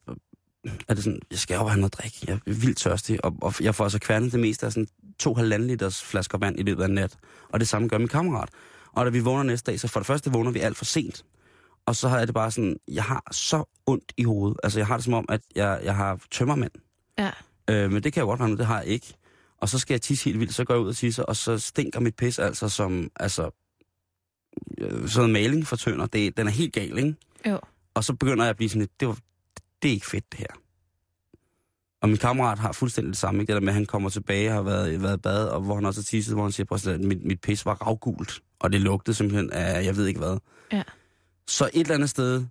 [0.87, 2.27] er det sådan, jeg skal og have noget drik.
[2.27, 4.87] Jeg er vildt tørstig, og, og jeg får altså kværnet det meste af sådan
[5.19, 7.17] to halvanden liters flasker vand i løbet af nat.
[7.49, 8.49] Og det samme gør min kammerat.
[8.91, 11.25] Og da vi vågner næste dag, så for det første vågner vi alt for sent.
[11.85, 14.57] Og så har jeg det bare sådan, jeg har så ondt i hovedet.
[14.63, 16.71] Altså jeg har det som om, at jeg, jeg har tømmermænd.
[17.17, 17.31] Ja.
[17.69, 19.13] Øh, men det kan jeg godt være nu, det har jeg ikke.
[19.61, 21.59] Og så skal jeg tisse helt vildt, så går jeg ud og tisser, og så
[21.59, 23.49] stinker mit pis altså som, altså,
[24.77, 26.05] øh, sådan noget maling for tønder.
[26.05, 27.15] Det, den er helt gal, ikke?
[27.45, 27.59] Jo.
[27.93, 29.17] Og så begynder jeg at blive sådan lidt, det, var,
[29.81, 30.61] det er ikke fedt det her.
[32.01, 33.53] Og min kammerat har fuldstændig det samme, ikke?
[33.53, 35.75] Det der med, at han kommer tilbage og har været, været i bad, og hvor
[35.75, 38.81] han også har tisset, hvor han siger, at mit, mit pis var ravgult, og det
[38.81, 40.37] lugtede simpelthen af, jeg ved ikke hvad.
[40.71, 40.83] Ja.
[41.47, 42.45] Så et eller andet sted,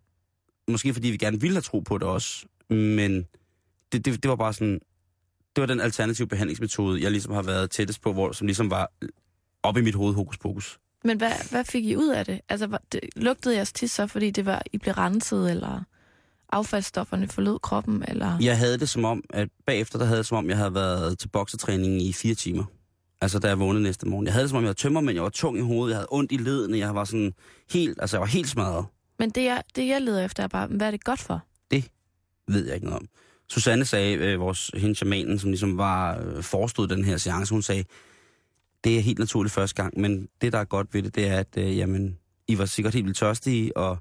[0.69, 3.27] måske fordi vi gerne ville have tro på det også, men
[3.93, 4.81] det, det, det var bare sådan,
[5.57, 8.91] det var den alternative behandlingsmetode, jeg ligesom har været tættest på, hvor, som ligesom var
[9.63, 10.79] op i mit hoved hokus pokus.
[11.05, 12.41] Men hvad, hvad fik I ud af det?
[12.49, 15.83] Altså, var- det, lugtede jeres tis så, fordi det var, I blev renset, eller
[16.53, 18.39] affaldsstofferne forlod kroppen, eller...
[18.41, 21.19] Jeg havde det som om, at bagefter der havde det som om, jeg havde været
[21.19, 22.65] til boksetræning i fire timer.
[23.21, 24.27] Altså da jeg vågnede næste morgen.
[24.27, 26.09] Jeg havde det som om, jeg var tømmermænd, jeg var tung i hovedet, jeg havde
[26.11, 27.35] ondt i ledene, jeg var sådan
[27.73, 28.87] helt, altså jeg var helt smadret.
[29.19, 31.43] Men det jeg, det, jeg leder efter, er bare, hvad er det godt for?
[32.49, 33.09] ved jeg ikke noget om.
[33.49, 37.63] Susanne sagde, øh, vores hende shamanen, som ligesom var øh, forestod den her seance, hun
[37.63, 37.85] sagde,
[38.85, 41.39] det er helt naturligt første gang, men det, der er godt ved det, det er,
[41.39, 43.99] at øh, jamen, I var sikkert helt vildt tørstige, og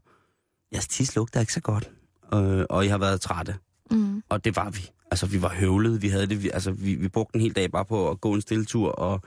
[0.73, 1.89] jeres tis lugter ikke så godt,
[2.33, 3.55] øh, og I har været trætte.
[3.91, 4.23] Mm.
[4.29, 4.89] Og det var vi.
[5.11, 7.71] Altså, vi var høvlede, vi havde det, vi, altså, vi, vi brugte en hel dag
[7.71, 9.21] bare på at gå en stille tur, og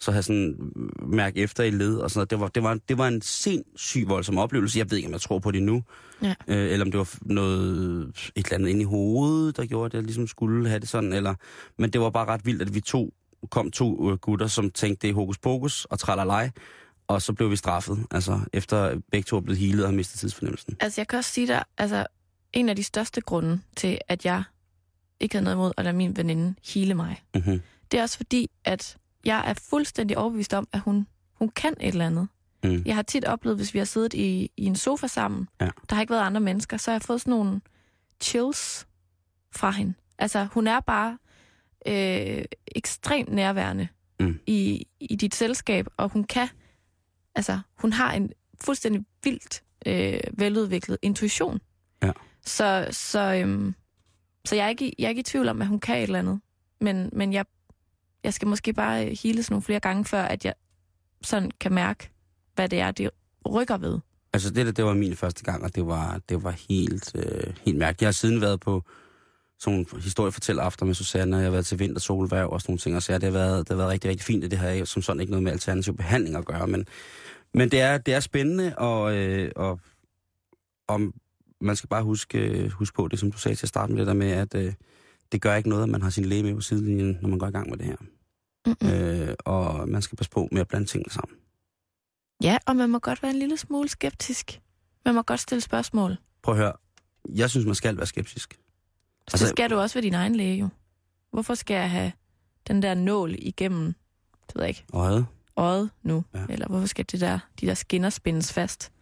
[0.00, 2.30] så have sådan øh, mærke efter i led og sådan noget.
[2.30, 4.78] Det var, det var, det var en sindssyg voldsom oplevelse.
[4.78, 5.82] Jeg ved ikke, om jeg tror på det nu.
[6.22, 6.34] Ja.
[6.48, 9.94] Øh, eller om det var noget, et eller andet inde i hovedet, der gjorde, at
[9.94, 11.12] jeg ligesom skulle have det sådan.
[11.12, 11.34] Eller,
[11.78, 13.14] men det var bare ret vildt, at vi to
[13.50, 16.50] kom to øh, gutter, som tænkte, det er hokus pokus og tralalej.
[17.08, 20.20] Og så blev vi straffet, altså efter begge to er blevet healet og har mistet
[20.20, 20.76] tidsfornemmelsen.
[20.80, 22.06] Altså, jeg kan også sige dig, altså,
[22.56, 24.42] en af de største grunde til, at jeg
[25.20, 27.62] ikke havde noget imod at lade min veninde hele mig, Mm-hmm.
[27.90, 31.88] det er også fordi, at jeg er fuldstændig overbevist om, at hun, hun kan et
[31.88, 32.28] eller andet.
[32.64, 32.82] Mm.
[32.86, 35.68] Jeg har tit oplevet, hvis vi har siddet i, i en sofa sammen, Ja.
[35.90, 37.60] der har ikke været andre mennesker, så har jeg fået sådan nogle
[38.22, 38.86] chills
[39.52, 39.94] fra hende.
[40.18, 41.18] Altså, hun er bare
[41.86, 43.88] øh, ekstremt nærværende
[44.20, 44.38] Mm.
[44.46, 46.48] i, i dit selskab, og hun kan,
[47.34, 51.60] altså, hun har en fuldstændig vildt øh, veludviklet intuition.
[52.46, 53.74] Så, så, øhm,
[54.44, 56.18] så jeg, er ikke, jeg er ikke i tvivl om, at hun kan et eller
[56.18, 56.40] andet.
[56.80, 57.44] Men, men jeg,
[58.24, 60.54] jeg skal måske bare øh, nogle flere gange, før at jeg
[61.22, 62.10] sådan kan mærke,
[62.54, 63.10] hvad det er, det
[63.54, 63.98] rykker ved.
[64.32, 67.54] Altså det der, det var min første gang, og det var, det var helt, øh,
[67.64, 68.02] helt mærkeligt.
[68.02, 68.82] Jeg har siden været på
[69.58, 72.96] sådan nogle historiefortælleraftener med Susanne, og jeg har været til vintersolværv og sådan nogle ting,
[72.96, 74.88] og så det har været, det har været rigtig, rigtig fint, og det har jeg
[74.88, 76.86] som sådan ikke noget med alternativ behandling at gøre, men,
[77.54, 79.80] men det, er, det er spændende, og, øh, og
[80.88, 81.14] om
[81.60, 84.00] man skal bare huske, øh, huske på det, som du sagde til at starte med,
[84.00, 84.72] det der med, at øh,
[85.32, 87.46] det gør ikke noget, at man har sin læge med på sidelinjen, når man går
[87.46, 87.96] i gang med det her.
[88.66, 88.88] Mm-mm.
[88.90, 91.38] Øh, og man skal passe på med at blande tingene sammen.
[92.42, 94.60] Ja, og man må godt være en lille smule skeptisk.
[95.04, 96.16] Man må godt stille spørgsmål.
[96.42, 96.72] Prøv at høre.
[97.28, 98.54] Jeg synes, man skal være skeptisk.
[98.54, 98.58] Så
[99.32, 100.68] Altså- skal du også ved din egen læge jo.
[101.30, 102.12] Hvorfor skal jeg have
[102.68, 103.94] den der nål igennem,
[104.46, 105.26] det ved jeg ikke, Øjet.
[105.56, 106.24] øjet nu?
[106.34, 106.38] Ja.
[106.40, 106.46] Ja.
[106.48, 108.92] Eller hvorfor skal det der, de der skinner spændes fast?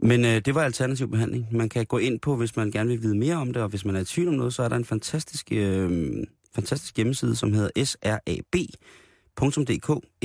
[0.00, 1.46] Men øh, det var alternativ behandling.
[1.50, 3.84] Man kan gå ind på, hvis man gerne vil vide mere om det, og hvis
[3.84, 6.16] man er i tvivl om noget, så er der en fantastisk, øh,
[6.54, 8.76] fantastisk hjemmeside, som hedder srab.dk.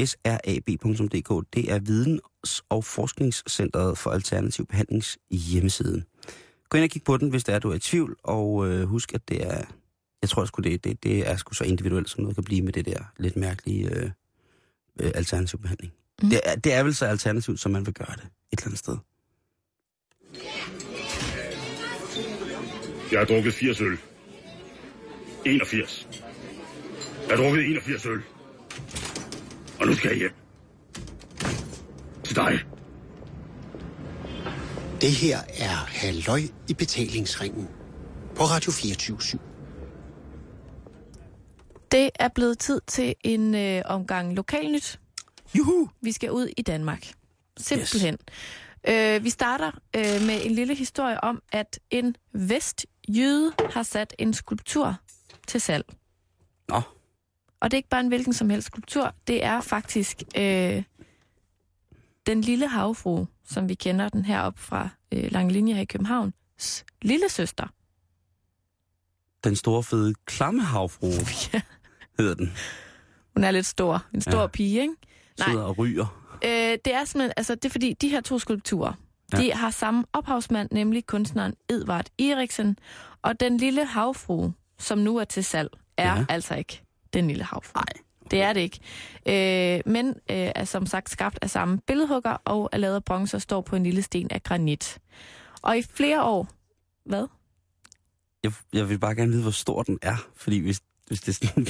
[0.10, 1.54] srab.dk.
[1.54, 6.04] Det er Videns- og Forskningscentret for Alternativ Behandlings hjemmeside.
[6.70, 8.88] Gå ind og kig på den, hvis det er, du er i tvivl, og øh,
[8.88, 9.64] husk, at det er,
[10.22, 12.74] jeg tror sgu, det, det, det er sgu så individuelt, som noget kan blive med
[12.74, 14.10] det der lidt mærkelige øh,
[15.00, 15.94] øh, alternativ behandling.
[16.22, 16.26] Mm.
[16.26, 16.30] Mm.
[16.30, 18.80] Det, er, det er vel så alternativt, som man vil gøre det et eller andet
[18.80, 18.98] sted.
[23.14, 23.98] Jeg har drukket 80 øl.
[25.46, 26.08] 81.
[27.28, 28.22] Jeg har drukket 81 øl.
[29.80, 30.32] Og nu skal jeg hjem.
[32.24, 32.60] Til dig.
[35.02, 37.68] Det her er Halløj i betalingsringen
[38.36, 39.18] på Radio 24
[41.92, 45.00] Det er blevet tid til en øh, omgang lokalnyt.
[45.58, 45.90] Juhu!
[46.02, 47.12] Vi skal ud i Danmark.
[47.58, 48.14] Simpelthen.
[48.14, 48.73] Yes.
[48.90, 54.34] Øh, vi starter øh, med en lille historie om, at en vestjyde har sat en
[54.34, 54.96] skulptur
[55.48, 55.86] til salg.
[56.70, 56.82] Nå,
[57.60, 59.16] Og det er ikke bare en hvilken som helst skulptur.
[59.28, 60.84] Det er faktisk øh,
[62.28, 66.34] den lille havfru, som vi kender den heroppe fra øh, Lange Linje her i København.
[67.02, 67.68] lille søster.
[69.44, 71.08] den store fede klammehavfru
[71.54, 71.62] Ja.
[72.20, 72.54] hedder den.
[73.36, 74.06] Hun er lidt stor.
[74.14, 74.48] En stor ja.
[74.48, 74.94] pige, ikke?
[75.40, 75.50] Nej.
[75.50, 76.23] Sidder og ryger.
[76.46, 76.52] Øh,
[76.86, 78.94] det er simpelthen, altså det er fordi, de her to skulpturer,
[79.34, 79.38] Ja.
[79.38, 82.78] de har samme ophavsmand, nemlig kunstneren Edvard Eriksen.
[83.22, 86.26] Og den lille havfru, som nu er til salg, er Ja.
[86.30, 86.82] altså ikke
[87.14, 87.80] den lille havfru.
[87.80, 87.86] Nej.
[88.32, 88.80] Det er det ikke.
[89.26, 90.14] Øh, men øh,
[90.56, 93.76] er som sagt skabt af samme billedhugger og er lavet af bronze og står på
[93.76, 94.98] en lille sten af granit.
[95.62, 96.48] Og i flere år...
[97.06, 97.28] Hvad?
[98.44, 100.16] Jeg, jeg vil bare gerne vide, hvor stor den er.
[100.36, 101.68] Fordi hvis, hvis det er sådan,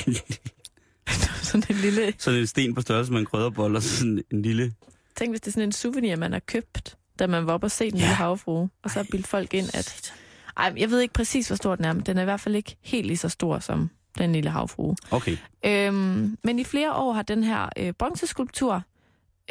[1.62, 2.14] sådan en lille...
[2.18, 4.74] sådan en sten på størrelse med en krydderbold, og sådan en lille...
[5.16, 7.72] Tænk, hvis det er sådan en souvenir, man har købt, da man var oppe og
[7.72, 8.04] se den Ja.
[8.04, 8.68] lille havfru.
[8.84, 10.14] Og så har bildt folk ind, at...
[10.58, 12.56] Ej, jeg ved ikke præcis, hvor stor den er, men den er i hvert fald
[12.56, 14.96] ikke helt lige så stor som den lille havfrue.
[15.12, 15.38] Okay.
[15.66, 18.82] Øhm, men i flere år har den her øh, bronzeskulptur,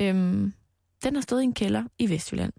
[0.01, 0.53] øhm,
[1.05, 2.53] den har stået i en kælder i Vestjylland.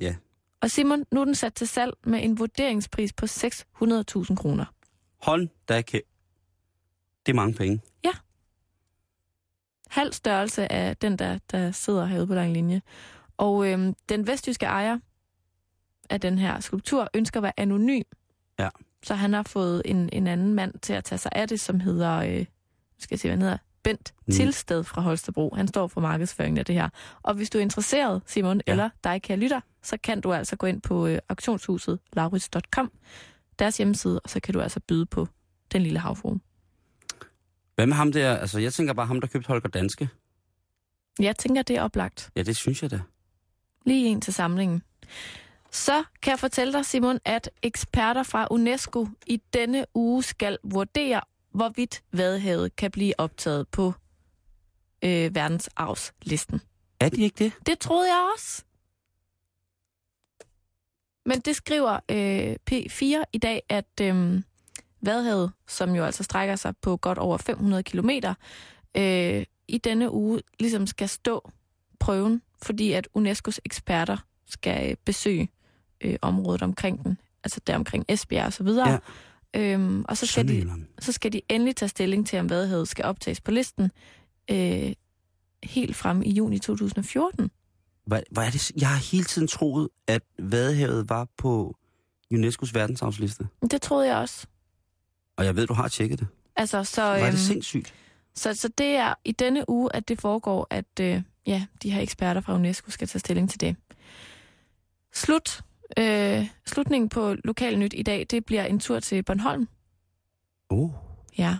[0.00, 0.14] Ja.
[0.62, 4.64] Og Simon, nu er den sat til salg med en vurderingspris på 600.000 kroner.
[5.22, 6.00] Hånd, der kan...
[7.26, 7.80] Det er mange penge.
[9.88, 12.82] Halv størrelse af den, der, der sidder herude på lang linje.
[13.36, 14.98] Og øhm, den vestjyske ejer
[16.10, 18.02] af den her skulptur ønsker at være anonym.
[18.58, 18.68] Ja.
[19.02, 21.80] Så han har fået en, en anden mand til at tage sig af det, som
[21.80, 22.44] hedder, øh,
[22.98, 24.32] skal jeg se, hvad han hedder, Bent Mm.
[24.32, 25.54] Tilsted fra Holstebro.
[25.54, 26.88] Han står for markedsføringen af det her.
[27.22, 28.72] Og hvis du er interesseret, Simon, Ja.
[28.72, 32.90] eller dig, kan lytter, så kan du altså gå ind på øh, auktionshuset laurits.com,
[33.58, 35.28] deres hjemmeside, og så kan du altså byde på
[35.72, 36.36] den lille havfru.
[37.78, 38.36] Hvad med ham der?
[38.36, 40.08] Altså, jeg tænker bare ham, der købte Holger Danske.
[41.20, 42.30] Jeg tænker, det er oplagt.
[42.36, 43.00] Ja, det synes jeg da.
[43.86, 44.82] Lige en til samlingen.
[45.70, 51.20] Så kan jeg fortælle dig, Simon, at eksperter fra UNESCO i denne uge skal vurdere,
[51.50, 53.92] hvorvidt Vadehavet kan blive optaget på
[55.04, 56.60] øh, verdensarvslisten.
[57.00, 57.52] Er de ikke det?
[57.66, 58.64] Det troede jeg også.
[61.26, 64.42] Men det skriver øh, P4 i dag, at øh,
[65.02, 68.34] Vadehavet, som jo altså strækker sig på godt over 500 kilometer,
[68.96, 71.50] øh, i denne uge ligesom skal stå
[72.00, 75.48] prøven, fordi at UNESCO's eksperter skal øh, besøge
[76.00, 78.90] øh, området omkring den, altså der omkring Esbjerg og så videre.
[78.90, 78.98] Ja.
[79.56, 83.04] Øhm, og så skal, de, så skal de endelig tage stilling til, om Vadehavet skal
[83.04, 83.90] optages på listen
[84.50, 84.92] øh,
[85.62, 87.50] helt frem i juni 2014.
[88.06, 88.70] Hvad, hvad er det?
[88.80, 91.76] Jeg har hele tiden troet, at Vadehavet var på
[92.34, 93.48] UNESCO's verdensarvsliste.
[93.70, 94.46] Det troede jeg også.
[95.38, 96.26] Og jeg ved, du har tjekket det.
[96.56, 97.94] Altså, så, er øhm, det sindssygt.
[98.34, 102.00] så, så det er i denne uge, at det foregår, at øh, ja, de her
[102.00, 103.76] eksperter fra UNESCO skal tage stilling til det.
[105.12, 105.60] Slut.
[105.98, 109.68] Øh, slutningen på Lokalnyt i dag, det bliver en tur til Bornholm.
[110.70, 110.90] Oh.
[111.38, 111.56] Ja,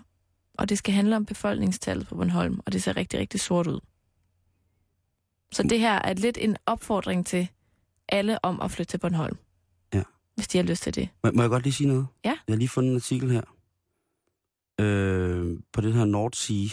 [0.55, 3.81] og det skal handle om befolkningstallet på Bornholm, og det ser rigtig, rigtig sort ud.
[5.53, 7.49] Så det her er lidt en opfordring til
[8.09, 9.37] alle om at flytte til Bornholm.
[9.95, 10.03] Ja.
[10.35, 11.09] Hvis de har lyst til det.
[11.25, 12.07] Må, må jeg godt lige sige noget?
[12.25, 12.31] Ja.
[12.49, 13.43] Jeg har lige fundet en artikel her.
[14.81, 16.69] Øh, på den her North Sea.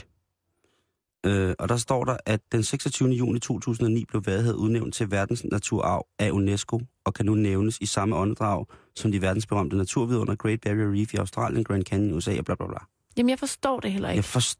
[1.25, 3.09] Øh, og der står der, at den 26.
[3.09, 7.85] juni 2009 blev Vadehavet udnævnt til verdens naturarv af UNESCO, og kan nu nævnes i
[7.85, 8.65] samme åndedrag
[8.95, 12.55] som de verdensberømte naturvidunder Great Barrier Reef i Australien, Grand Canyon i USA og bla
[12.55, 12.77] bla bla.
[13.17, 14.17] Jamen, jeg forstår det heller ikke.
[14.17, 14.59] Jeg forst...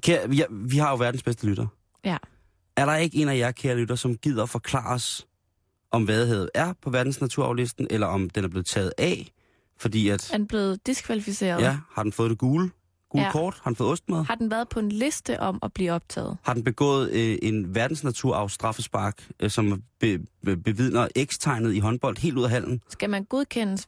[0.00, 1.66] Kære, vi, vi har jo verdens bedste lytter.
[2.04, 2.16] Ja.
[2.76, 5.26] Er der ikke en af jer, kære lytter, som gider forklare os,
[5.90, 9.30] om Vadehavet er på verdens naturarvlisten, eller om den er blevet taget af,
[9.78, 10.30] fordi at...
[10.32, 11.60] Er den blevet diskvalificeret?
[11.62, 12.70] Ja, har den fået det gule,
[13.10, 13.32] gule Ja.
[13.32, 13.60] kort?
[13.62, 14.24] Har den fået ostmad?
[14.24, 16.36] Har den været på en liste om at blive optaget?
[16.42, 22.16] Har den begået øh, en verdensnaturarv straffespark, øh, som be, be, bevidner X-tegnet i håndbold
[22.18, 22.80] helt ud af hallen?
[22.88, 23.86] Skal man godkendes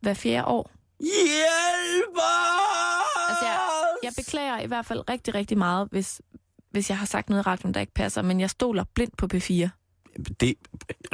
[0.00, 0.70] hver fjerde år?
[1.00, 2.18] Hjælp
[3.28, 3.58] Altså, jeg,
[4.02, 6.22] jeg beklager i hvert fald rigtig, rigtig meget, hvis,
[6.70, 9.28] hvis jeg har sagt noget i radioen, der ikke passer, men jeg stoler blindt på
[9.34, 9.68] P4.
[10.16, 10.40] Det,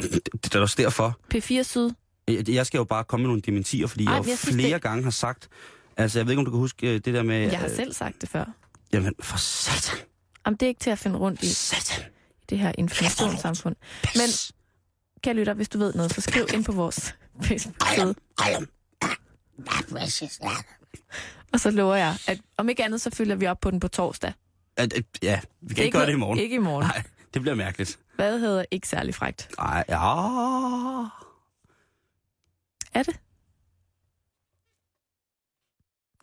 [0.01, 1.19] det, det er også derfor.
[1.35, 1.89] P4 Syd,
[2.27, 4.81] Jeg jeg skal jo bare komme med nogle dementier, fordi Ej, jeg jeg flere det-
[4.81, 5.49] gange har sagt...
[5.97, 7.39] Altså, jeg ved ikke, om du kan huske øh, det der med...
[7.39, 8.45] jeg har øh, selv sagt det før.
[8.93, 9.97] Jamen, for satan.
[10.43, 12.03] Om det er ikke til at finde rundt i Satan.
[12.49, 13.75] det her informationssamfund.
[14.15, 14.29] Men
[15.23, 17.15] kære lytter, hvis du ved noget, så skriv ind på vores
[17.47, 18.15] Facebook-side.
[21.53, 23.87] Og så lover jeg, at om ikke andet, så følger vi op på den på
[23.87, 24.33] torsdag.
[24.77, 26.39] At, at, ja, vi kan ikke, gøre det i morgen.
[26.39, 26.83] Ikke i morgen.
[26.87, 27.99] Nej, det bliver mærkeligt.
[28.15, 29.49] Hvad hedder ikke særlig frægt?
[29.57, 31.03] Nej, ja.
[32.95, 33.19] Er det?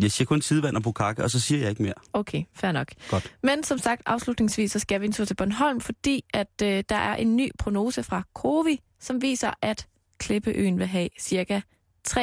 [0.00, 1.94] Jeg siger kun tidevand og bukake, og så siger jeg ikke mere.
[2.12, 2.92] Okay, fair nok.
[3.10, 3.36] Godt.
[3.42, 6.96] Men som sagt, afslutningsvis, så skal vi en tur til Bornholm, fordi at øh, der
[6.96, 9.86] er en ny prognose fra Krovi, som viser, at
[10.18, 11.60] Klippeøen vil have cirka
[12.08, 12.20] 3.270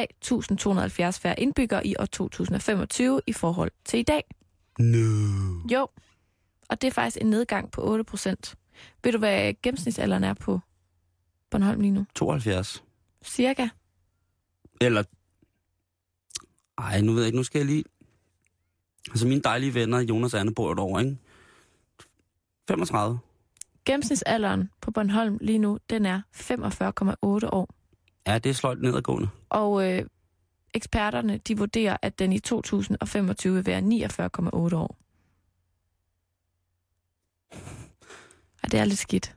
[1.10, 4.22] færre indbyggere i år 2025 i forhold til i dag.
[4.78, 4.98] No.
[5.72, 5.88] Jo,
[6.68, 8.54] og det er faktisk en nedgang på 8 procent.
[9.04, 10.60] Ved du, hvad gennemsnitsalderen er på
[11.50, 12.06] Bornholm lige nu?
[12.14, 12.84] 72.
[13.24, 13.68] Cirka.
[14.80, 15.02] Eller...
[16.78, 17.84] Ej, nu ved jeg ikke, nu skal jeg lige...
[19.08, 21.16] Altså, mine dejlige venner, Jonas og Anne, bor jo derovre, ikke?
[22.68, 23.18] 35.
[23.84, 27.68] Gennemsnitsalderen på Bornholm lige nu, den er 45,8 år.
[28.26, 29.28] Ja, det er sløjt nedadgående.
[29.48, 30.06] Og øh,
[30.74, 34.96] eksperterne, de vurderer, at den i 2025 vil være 49,8 år.
[38.62, 39.36] Og det er lidt skidt.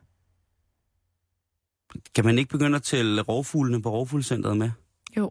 [2.14, 4.70] Kan man ikke begynde at tælle rovfuglene på rovfuglcentret med?
[5.16, 5.30] Jo.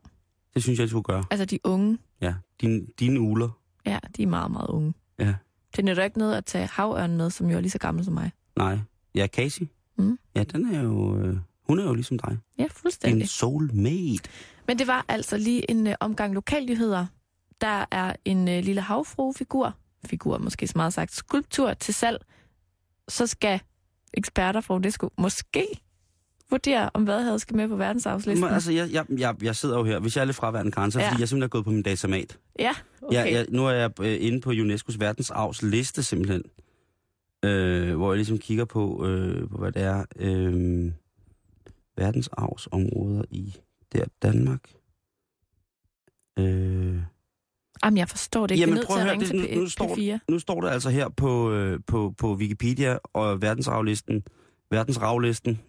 [0.53, 1.23] Det synes jeg, du skulle gøre.
[1.31, 3.49] Altså de unge, Ja, dine, dine uler.
[3.85, 4.93] ja, de er meget, meget unge.
[5.19, 5.33] Ja.
[5.75, 8.13] Det nytter ikke noget at tage havørnen med, som jo er lige så gammel som
[8.13, 8.31] mig.
[8.57, 8.79] Nej.
[9.15, 9.67] Ja, Casey.
[9.97, 10.19] Mm.
[10.35, 11.17] Ja, den er jo...
[11.19, 12.37] Øh, hun er jo ligesom dig.
[12.59, 13.21] Ja, fuldstændig.
[13.21, 14.29] En soulmate.
[14.67, 17.05] Men det var altså lige en øh, omgang lokalnyheder.
[17.61, 22.25] Der er en øh, lille havfruefigur, figur måske så meget sagt, skulptur til salg.
[23.07, 23.59] Så skal
[24.13, 25.65] eksperter fra UNESCO måske
[26.53, 28.45] vurdere, om Vadehavet skal med på verdensarvslisten.
[28.45, 29.99] Men, altså, jeg, jeg, jeg, jeg sidder jo her.
[29.99, 31.11] Hvis jeg er lidt fraværende, Karen, så er det, Ja.
[31.11, 32.39] fordi jeg simpelthen er gået på min datamat.
[32.59, 33.15] Ja, okay.
[33.15, 36.43] Ja, ja, nu er jeg øh, inde på UNESCO's verdensarvsliste simpelthen.
[37.45, 40.05] Øh, hvor jeg ligesom kigger på, øh, på hvad det er.
[40.19, 40.91] Øh,
[41.97, 43.55] verdensarvsområder i
[43.93, 44.69] der Danmark.
[46.39, 46.97] Øh,
[47.83, 48.69] Jamen, jeg forstår det ikke.
[48.69, 50.19] Jamen, prøv at høre, det- nu- nu står- P4.
[50.29, 54.23] nu står der altså her på, øh, på, på Wikipedia og verdensarvlisten,
[54.71, 55.59] verdensarvlisten.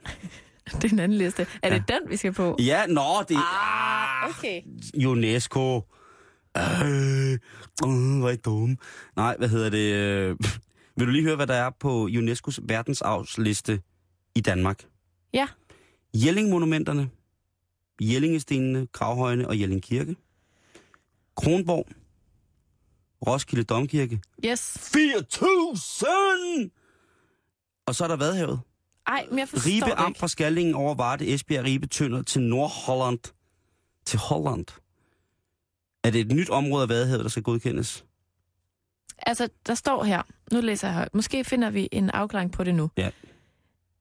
[0.83, 1.47] Det er en anden liste.
[1.63, 1.95] Er det Ja.
[1.99, 2.57] den, vi skal på?
[2.61, 4.63] Ja, nå, det Ah, okay.
[5.07, 5.77] UNESCO.
[6.57, 7.39] Øh, øh,
[8.19, 8.77] hvor er I dumme.
[9.17, 9.95] Nej, hvad hedder det?
[9.95, 10.37] øh,
[10.97, 13.81] Vil du lige høre, hvad der er på UNESCO's verdensarvsliste
[14.35, 14.85] i Danmark?
[15.33, 15.49] Ja.
[16.15, 17.11] Jelling-monumenterne,
[18.01, 20.17] Jellingestenene, Gravhøjene og Jelling Kirke.
[21.37, 21.87] Kronborg,
[23.27, 24.21] Roskilde Domkirke.
[24.45, 24.93] Yes.
[24.97, 26.71] 4.000!
[27.87, 28.61] Og så er der Vadhavet.
[29.07, 32.43] Ej, men jeg forstår Ribe det Amt fra Skaldingen over Varde, Esbjerg, Ribe, Tønder til
[32.43, 33.19] Nordholland.
[34.05, 34.67] Til Holland.
[36.05, 38.05] Er det et nyt område af Vadehavet, der skal godkendes?
[39.19, 42.75] Altså, der står her, nu læser jeg højt, måske finder vi en afklaring på det
[42.75, 42.91] nu.
[42.97, 43.11] Ja.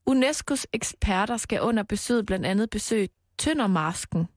[0.10, 4.28] UNESCO's eksperter skal under besøget blandt andet besøge Tøndermarsken,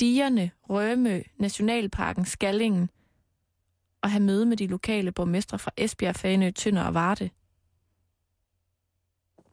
[0.00, 2.90] Dierne, Rømø, Nationalparken, Skallingen
[4.02, 7.30] og have møde med de lokale borgmestre fra Esbjerg, Fanø, Tønder og Varde.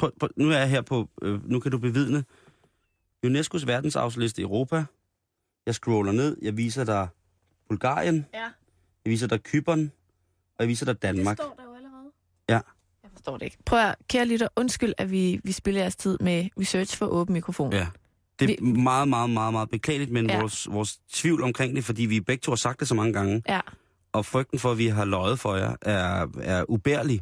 [0.03, 2.23] På, på, nu er jeg her på, øh, nu kan du bevidne
[3.25, 4.85] UNESCO's verdensarvsliste i Europa.
[5.65, 7.07] Jeg scroller ned, jeg viser dig
[7.69, 8.39] Bulgarien, Ja,
[9.05, 9.91] jeg viser dig Kypern,
[10.55, 11.37] og jeg viser dig Danmark.
[11.37, 12.11] der jo allerede.
[12.49, 12.59] Ja.
[13.03, 13.57] Jeg forstår det ikke.
[13.65, 17.33] Prøv at, kære lytter, undskyld, at vi, vi spiller jeres tid med research for åben
[17.33, 17.73] mikrofon.
[17.73, 17.87] Ja.
[18.39, 20.39] Det er Vi- meget, meget, meget, meget beklageligt, men ja.
[20.39, 23.43] vores, vores tvivl omkring det, fordi vi begge to har sagt det så mange gange,
[23.47, 23.59] Ja,
[24.13, 27.21] og frygten for, at vi har løjet for jer, er, er ubærlig.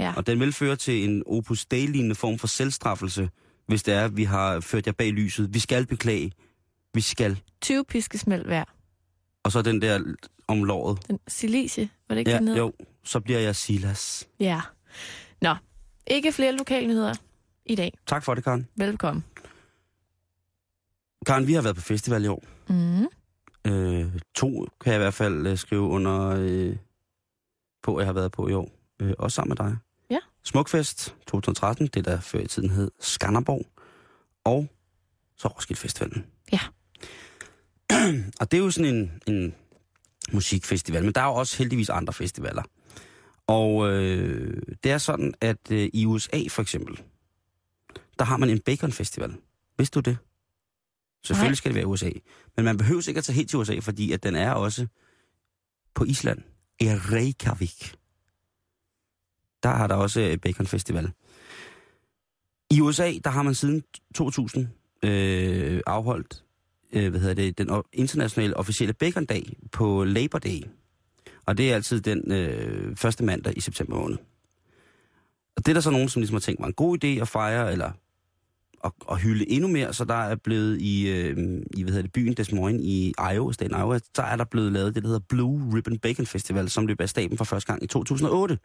[0.00, 0.12] Ja.
[0.16, 3.30] Og den vil føre til en opus dei-lignende form for selvstraffelse,
[3.66, 5.54] hvis det er, at vi har ført jer bag lyset.
[5.54, 6.32] Vi skal beklage.
[6.94, 7.40] Vi skal.
[7.62, 8.64] 20 piskesmæld hver.
[9.44, 10.14] Og så den der
[10.48, 11.08] om låret.
[11.08, 12.56] Den silicie, var det ikke Ja, hed?
[12.56, 12.72] jo.
[13.04, 14.28] så bliver jeg Silas.
[14.40, 14.60] Ja.
[15.42, 15.54] Nå,
[16.06, 17.14] ikke flere lokalnyheder
[17.66, 17.98] i dag.
[18.06, 18.68] Tak for det, Karen.
[18.76, 19.24] Velkommen.
[21.26, 22.44] Karen, vi har været på festival i år.
[22.68, 23.06] Mm.
[23.72, 26.76] Øh, to kan jeg i hvert fald øh, skrive under øh,
[27.82, 28.70] på, jeg har været på i år.
[29.00, 29.76] Øh, også sammen med dig.
[30.46, 33.66] Smukfest 2013, det der før i tiden hed Skanderborg.
[34.44, 34.68] Og
[35.36, 36.26] så Roskilde Festivalen.
[36.52, 36.60] Ja.
[38.40, 39.54] og det er jo sådan en, en
[40.32, 42.62] musikfestival, men der er jo også heldigvis andre festivaler.
[43.46, 47.00] Og øh, det er sådan, at øh, i USA for eksempel,
[48.18, 49.34] der har man en bacon festival.
[49.78, 50.18] Vidste du det?
[51.24, 51.54] Selvfølgelig Nej.
[51.54, 52.10] skal det være USA.
[52.56, 54.86] Men man behøver ikke at tage helt til USA, fordi at den er også
[55.94, 56.42] på Island.
[56.80, 57.96] I Reykjavik.
[59.66, 61.12] Der har der også øh, Bacon Festival.
[62.70, 63.82] I USA, der har man siden
[64.14, 64.68] 2000
[65.02, 66.44] øh, afholdt
[66.92, 70.62] øh, hvad hedder det, den internationale officielle Bacon-dag på Labor Day.
[71.46, 74.16] Og det er altid den øh, første mandag i september måned.
[75.56, 77.28] Og det er der så nogen, som ligesom har tænkt var en god idé at
[77.28, 77.90] fejre, eller
[78.84, 82.12] at, at hylde endnu mere, så der er blevet i, øh, i hvad hedder det,
[82.12, 85.24] byen Des Moines i Iowa, staten Iowa, så er der blevet lavet det, der hedder
[85.28, 88.58] Blue Ribbon Bacon Festival, som løb af staben for første gang i 2008.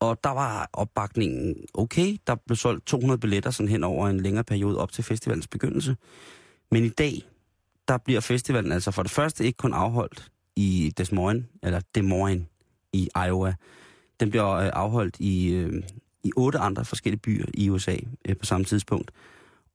[0.00, 2.16] Og der var opbakningen okay.
[2.26, 5.96] Der blev solgt 200 billetter sådan hen over en længere periode op til festivalens begyndelse.
[6.70, 7.22] Men i dag,
[7.88, 12.04] der bliver festivalen altså for det første ikke kun afholdt i Des Moines, eller Des
[12.04, 12.46] Moines
[12.92, 13.54] i Iowa.
[14.20, 15.82] Den bliver øh, afholdt i, øh,
[16.24, 19.10] i otte andre forskellige byer i USA øh, på samme tidspunkt.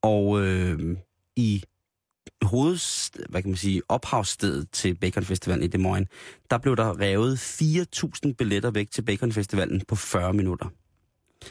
[0.01, 0.97] Og øh,
[1.35, 1.63] i
[2.41, 6.09] hoveds, hvad kan man sige, ophavsstedet til Bacon Festivalen i Des Moines,
[6.51, 7.37] der blev der revet
[8.25, 10.69] 4.000 billetter væk til Bacon Festivalen på 40 minutter.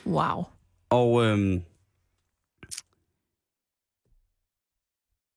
[0.06, 0.44] Wow.
[0.90, 1.62] Og øhm,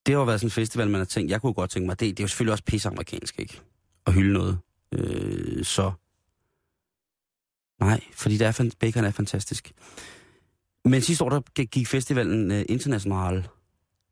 [0.06, 2.00] det har jo været sådan en festival, man har tænkt, jeg kunne godt tænke mig,
[2.00, 3.60] det, det er jo selvfølgelig også pisse amerikansk, ikke?
[4.06, 4.58] At hylde noget.
[4.92, 5.92] Øh, så
[7.80, 9.72] nej, fordi det er, bacon er fantastisk.
[10.84, 13.48] Men sidste år, der gik festivalen øh, international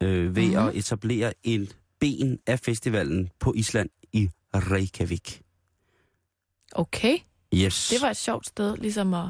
[0.03, 0.53] øh, ved Mhm.
[0.53, 0.68] mm-hmm.
[0.68, 1.68] at etablere en
[2.00, 5.42] ben af festivalen på Island i Reykjavik.
[6.72, 7.18] Okay.
[7.55, 7.88] Yes.
[7.88, 9.28] Det var et sjovt sted, ligesom at...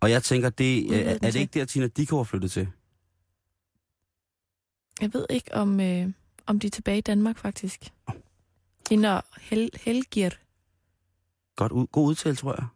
[0.00, 1.40] Og jeg tænker, det, øh, den er det til.
[1.40, 2.68] ikke der, Tina Dickow er flyttet til?
[5.00, 6.08] Jeg ved ikke, om, øh,
[6.46, 7.80] om de er tilbage i Danmark, faktisk.
[8.90, 10.30] Hende og Hel Helgir.
[11.56, 12.66] Godt ud, god udtale, tror jeg.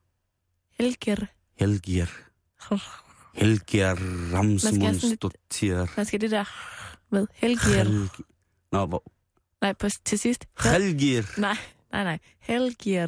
[0.79, 1.17] Helgir.
[1.59, 2.07] Helgir.
[3.41, 5.95] Helgir Man Ramsmundsdottir.
[5.95, 6.45] Hvad skal det der
[7.13, 7.27] med?
[7.35, 7.85] Helgir.
[7.85, 8.23] Helg-
[8.73, 9.13] Nå, hvor?
[9.61, 10.47] Nej, på, til sidst.
[10.65, 11.23] Helgir.
[11.41, 11.57] Nej,
[11.93, 12.19] nej, nej.
[12.41, 13.07] Helgir.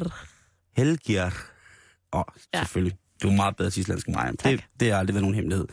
[0.77, 1.25] Helgir.
[2.13, 2.59] Åh, oh, Ja.
[2.59, 2.97] selvfølgelig.
[3.23, 4.33] Du er meget bedre til islandsk end mig.
[4.39, 4.51] Tak.
[4.51, 5.67] Det, det har aldrig været nogen hemmelighed.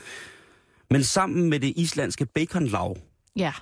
[0.91, 2.97] Men sammen med det islandske baconlav,
[3.37, 3.53] Ja,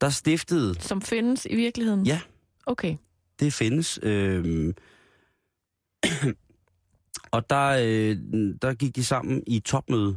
[0.00, 2.06] der stiftede, som findes i virkeligheden.
[2.06, 2.20] Ja.
[2.66, 2.96] Okay.
[3.40, 4.74] det findes, øh,
[7.30, 8.16] og der, øh,
[8.62, 10.16] der gik de sammen i topmøde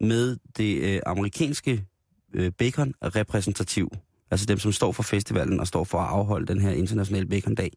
[0.00, 1.86] med det øh, amerikanske
[2.58, 3.90] bacon-repræsentativ.
[4.30, 7.72] Altså dem, som står for festivalen og står for at afholde den her internationale bacondag.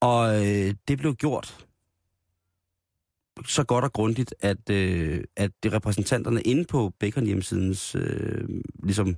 [0.00, 1.66] Og øh, det blev gjort
[3.46, 8.48] så godt og grundigt, at, øh, at de repræsentanterne inde på Bacon hjemmesidens øh,
[8.82, 9.16] ligesom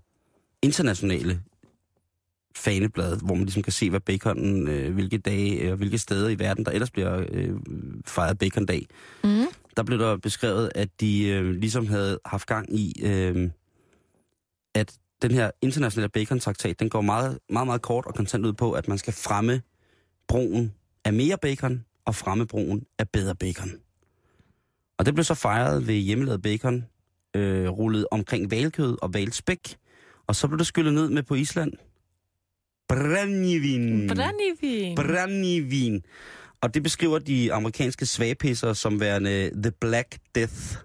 [0.63, 1.41] internationale
[2.57, 6.29] faneblad, hvor man ligesom kan se, hvad baconen, øh, hvilke dage og øh, hvilke steder
[6.29, 7.57] i verden, der ellers bliver øh,
[8.07, 8.87] fejret bacondag.
[9.25, 9.47] Mm.
[9.77, 13.51] Der blev der beskrevet, at de øh, ligesom havde haft gang i, øh,
[14.77, 18.73] at den her internationale bacon-traktat, den går meget, meget, meget kort og kontant ud på,
[18.73, 19.63] at man skal fremme
[20.29, 20.75] brugen
[21.05, 23.71] af mere bacon og fremme brugen af bedre bacon.
[24.99, 26.85] Og det blev så fejret ved hjemmelavet bacon,
[27.37, 29.77] øh, rullet omkring valkød og valspæk,
[30.27, 31.73] og så blev det skyllet ned med på Island.
[32.89, 34.09] Brændivin.
[34.09, 34.95] Brændivin.
[34.95, 36.03] Brændivin.
[36.61, 40.77] Og det beskriver de amerikanske svagpisser som værende The Black Death.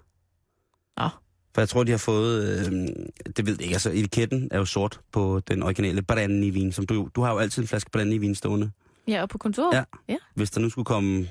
[0.96, 1.08] Nå.
[1.54, 2.58] For jeg tror, de har fået...
[2.58, 2.88] Øh,
[3.36, 3.74] det ved jeg ikke.
[3.74, 7.08] Altså, etiketten er jo sort på den originale brændivin, som du...
[7.14, 8.70] Du har jo altid en flaske brændivin stående.
[9.08, 9.76] Ja, og på kontoret.
[9.76, 9.84] Ja.
[10.08, 10.16] ja.
[10.34, 11.28] Hvis der nu skulle komme...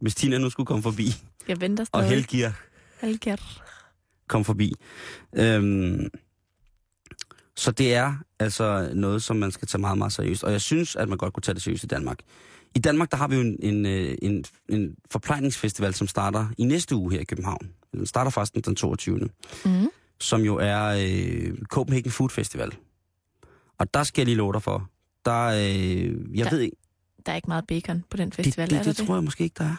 [0.00, 1.08] Hvis Tina nu skulle komme forbi,
[1.48, 2.08] Jeg venter og stadig.
[2.08, 2.50] Helgir
[3.00, 3.36] Helgir.
[4.28, 4.74] kom forbi.
[5.36, 6.08] Øhm,
[7.56, 10.44] så det er altså noget, som man skal tage meget, meget seriøst.
[10.44, 12.18] Og jeg synes, at man godt kunne tage det seriøst i Danmark.
[12.74, 16.64] I Danmark, der har vi jo en, en, øh, en, en forplejningsfestival, som starter i
[16.64, 17.70] næste uge her i København.
[17.92, 19.18] Den starter faktisk den 22.
[19.64, 19.88] Mm.
[20.20, 22.72] Som jo er øh, Copenhagen Food Festival.
[23.78, 24.90] Og der skal jeg lige love dig for.
[25.24, 26.76] Der, øh, jeg Der- ved ikke,
[27.26, 29.14] Der er ikke meget bacon på den det, festival, det, er der det, det tror
[29.14, 29.76] jeg måske ikke, der er.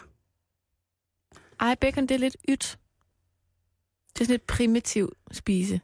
[1.60, 2.78] Ej, bacon, det er lidt ydt.
[4.14, 5.80] Det er sådan lidt primitiv spise.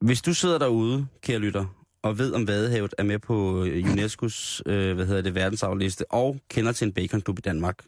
[0.00, 1.64] Hvis du sidder derude, kære lytter,
[2.02, 6.40] og ved om Vadehavet er med på øh, UNESCO's øh, hvad hedder det, verdensarvliste, og
[6.50, 7.84] kender til en baconklub i Danmark,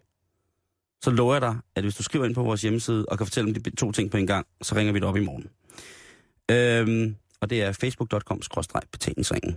[1.05, 3.49] så lover jeg dig, at hvis du skriver ind på vores hjemmeside og kan fortælle
[3.49, 5.47] om de to ting på en gang, så ringer vi dig op i morgen.
[6.51, 8.41] Øhm, og det er facebook.com
[8.93, 9.57] betalingsringen.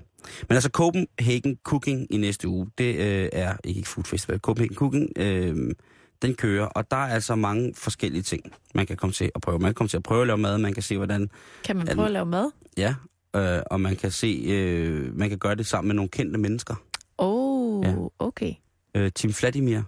[0.50, 5.10] Men altså Copenhagen Cooking i næste uge, det øh, er ikke Food Festival, Copenhagen Cooking,
[5.16, 5.76] øh,
[6.22, 8.44] den kører, og der er altså mange forskellige ting,
[8.76, 9.60] man kan komme til at prøve.
[9.60, 11.30] Man kan komme til at prøve at lave mad, man kan se, hvordan...
[11.64, 12.52] Kan man prøve at lave mad?
[12.78, 12.96] Ja,
[13.36, 16.76] øh, og man kan se, øh, man kan gøre det sammen med nogle kendte mennesker.
[17.18, 17.96] Oh, ja.
[18.20, 18.54] okay.
[18.96, 19.82] Øh, Tim Vladimir,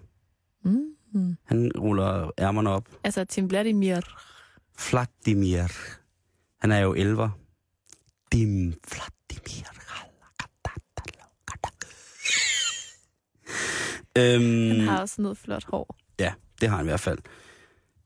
[0.63, 0.85] Mm.
[1.45, 2.89] Han ruller ærmerne op.
[3.03, 3.99] Altså Tim Vladimir.
[4.91, 5.63] Vladimir.
[6.61, 7.29] Han er jo elver.
[8.31, 9.65] Dim Vladimir.
[14.15, 14.41] Han
[14.79, 15.95] Øhm, har også noget flot hår.
[16.19, 17.17] ja, det har han i hvert fald.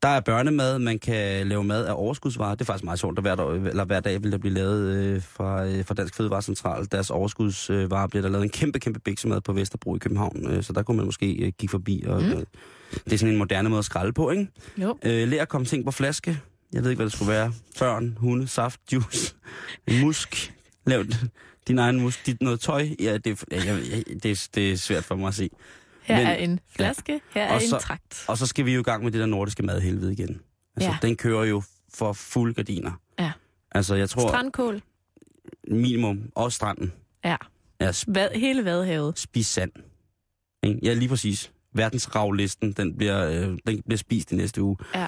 [0.02, 2.56] Der er børnemad, man kan lave mad af overskudsvarer.
[2.56, 4.94] Det er faktisk meget sjovt, at hver, dag, eller hver dag vil der blive lavet
[4.96, 6.88] øh, fra, øh, fra Dansk Fødevarecentral.
[6.92, 10.48] Deres overskudsvarer bliver der lavet en kæmpe, kæmpe biksemad på Vesterbro i København.
[10.52, 12.04] Øh, så der kunne man måske øh, kigge forbi.
[12.08, 12.32] Og, Mm.
[12.32, 12.44] øh,
[13.06, 14.48] det er sådan en moderne måde at skralde på, ikke?
[14.78, 14.98] Jo.
[15.04, 16.40] Øh, lær at komme ting på flaske.
[16.74, 17.54] Jeg ved ikke, hvad det skulle være.
[17.80, 19.36] Børn, hunde, saft, juice,
[20.02, 20.54] musk.
[20.86, 21.04] Lav
[21.68, 22.26] din egen musk.
[22.26, 22.88] Dit noget tøj.
[23.00, 25.50] Ja, det, er- jeg, det, det er svært for mig at se.
[26.04, 28.26] Her Men- er en flaske, her er så- en trakt.
[28.28, 30.42] Og så skal vi jo i gang med det der nordiske madhelvede igen.
[30.76, 30.98] Altså, Ja.
[31.02, 31.64] den kører jo
[31.94, 32.92] for fuld gardiner.
[33.20, 33.32] Ja.
[33.72, 34.82] Altså, jeg tror Strandkål.
[35.68, 36.32] minimum.
[36.36, 36.94] Og stranden.
[37.26, 37.36] Ja.
[37.82, 39.20] Ja, sp- Hvad, hele Vadehavet.
[39.20, 39.72] spis sand.
[40.64, 40.80] Ikke?
[40.84, 41.52] Ja, lige præcis.
[41.74, 44.78] Verdensravlisten, den bliver, øh, den bliver spist i næste uge.
[44.96, 45.08] Ja.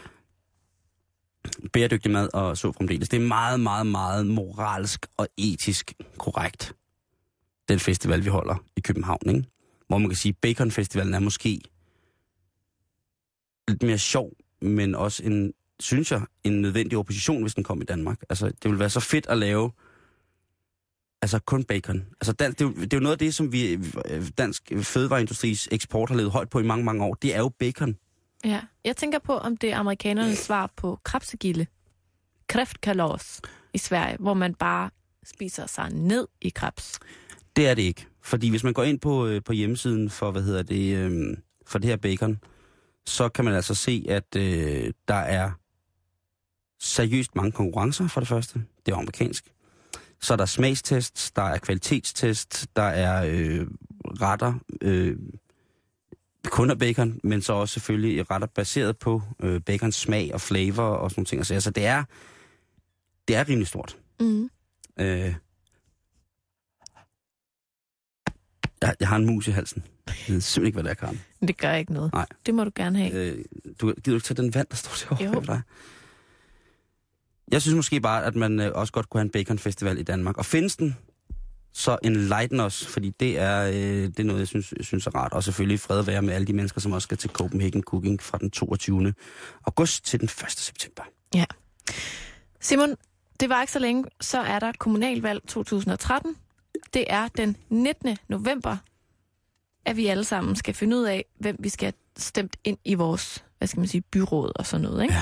[1.74, 3.10] Bæredygtig mad og så fremdeles.
[3.10, 6.74] Det er meget, meget, meget moralsk og etisk korrekt.
[7.70, 9.44] Den festival, vi holder i København, ikke?
[9.88, 11.62] Hvor man kan sige, Bacon Festivalen er måske
[13.68, 17.86] lidt mere sjov, men også en, synes jeg, en nødvendig opposition, hvis den kom i
[17.86, 18.22] Danmark.
[18.30, 19.72] Altså, det vil være så fedt at lave
[21.26, 22.06] Altså kun bacon.
[22.22, 23.72] Altså det, er jo, det er jo noget af det, som vi
[24.10, 27.14] øh, dansk fødevareindustris eksport har levet højt på i mange, mange år.
[27.14, 27.96] Det er jo bacon.
[28.44, 28.62] Ja.
[28.84, 31.66] Jeg tænker på, om det er amerikanernes svar på krabsegilde.
[32.48, 33.42] Kræftkalos
[33.74, 34.90] i Sverige, hvor man bare
[35.26, 37.00] spiser sig ned i krebs.
[37.56, 38.08] Det er det ikke.
[38.22, 41.80] Fordi hvis man går ind på, øh, på hjemmesiden for, hvad hedder det, øh, for
[41.80, 42.40] det her bacon,
[43.06, 45.52] så kan man altså se, at øh, der er
[46.80, 48.64] seriøst mange konkurrencer for det første.
[48.86, 49.55] Det er amerikansk.
[50.26, 53.68] Så er der smagstests, der er kvalitetstest, der er øh,
[54.22, 55.18] retter, øh,
[56.46, 60.84] kun af bacon, men så også selvfølgelig retter baseret på øh, bacons smag og flavor
[60.84, 61.52] og sådan nogle ting.
[61.54, 62.04] Altså det er,
[63.28, 63.98] det er rimelig stort.
[64.20, 64.50] Mm.
[65.00, 65.36] Øh,
[68.82, 69.84] jeg, jeg har en mus i halsen.
[70.08, 71.22] Jeg ved simpelthen ikke, hvad det er, Karen.
[71.42, 72.14] Det gør ikke noget.
[72.14, 72.26] Nej.
[72.46, 73.14] Det må du gerne have.
[73.14, 73.46] Øh,
[73.82, 75.54] du, gider du ikke tage den vand, der står derovre Jo.
[75.54, 75.62] dig?
[77.52, 80.04] Jeg synes måske bare, at man øh, også godt kunne have en bacon festival i
[80.04, 80.38] Danmark.
[80.38, 80.98] Og findes den,
[81.74, 83.74] så en lighten os, fordi det er, øh,
[84.08, 85.34] det er noget, jeg synes, jeg synes er rart.
[85.34, 88.38] Og selvfølgelig fred være med alle de mennesker, som også skal til Copenhagen Cooking fra
[88.38, 89.14] den 22.
[89.66, 90.52] august til den 1.
[90.52, 91.04] september.
[92.60, 92.96] Simon,
[93.40, 96.36] det var ikke så længe, så er der kommunalvalg 2013.
[96.94, 98.18] Det er den 19.
[98.28, 98.78] november,
[99.86, 103.44] at vi alle sammen skal finde ud af, hvem vi skal stemt ind i vores,
[103.58, 105.14] hvad skal man sige, byråd og sådan noget, ikke?
[105.14, 105.22] Ja.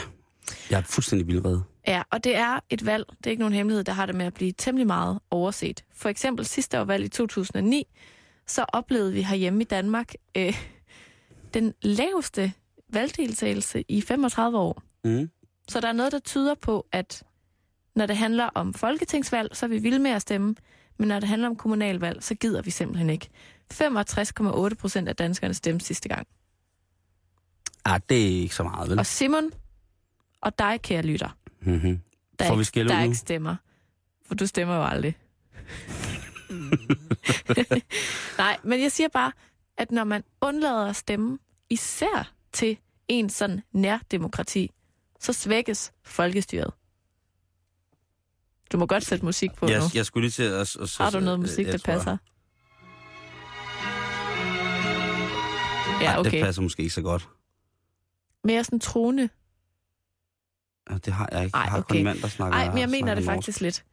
[0.69, 1.63] Jeg er fuldstændig vildrede.
[1.87, 4.25] Ja, og det er et valg, det er ikke nogen hemmelighed, der har det med
[4.25, 5.83] at blive temmelig meget overset.
[5.93, 7.87] For eksempel sidste år valg i 2009,
[8.47, 10.57] så oplevede vi herhjemme i Danmark øh,
[11.53, 12.53] den laveste
[12.89, 14.83] valgdeltagelse i 35 år.
[15.03, 15.29] Mm.
[15.69, 17.23] Så der er noget, der tyder på, at
[17.95, 20.55] når det handler om folketingsvalg, så er vi vilde med at stemme,
[20.97, 23.29] men når det handler om kommunalvalg, så gider vi simpelthen ikke.
[23.73, 26.27] 65,8 procent af danskerne stemte sidste gang.
[27.85, 28.99] Ah, det er ikke så meget, vel?
[28.99, 29.51] Og Simon
[30.43, 31.99] og dig, kære lytter, Mm-hmm.
[32.39, 33.03] der, Får vi skæld der nu?
[33.03, 33.55] ikke stemmer.
[34.25, 35.17] For du stemmer jo aldrig.
[38.37, 39.31] Nej, men jeg siger bare,
[39.77, 41.39] at når man undlader at stemme,
[41.69, 42.77] især til
[43.07, 44.71] en sådan nærdemokrati,
[45.19, 46.71] så svækkes folkestyret.
[48.71, 49.85] Du må godt sætte musik på Jeg, nu.
[49.93, 50.75] jeg skulle lige til at...
[50.75, 52.17] at, Har du noget musik, jeg der passer?
[56.01, 56.43] Ja, Ej, det okay.
[56.43, 57.29] passer måske ikke så godt.
[58.43, 59.29] Mere sådan trone.
[61.05, 61.55] Det har jeg ikke.
[61.55, 63.83] Ej, jeg har kun mand, der snakker Nej, men jeg mener det faktisk lidt.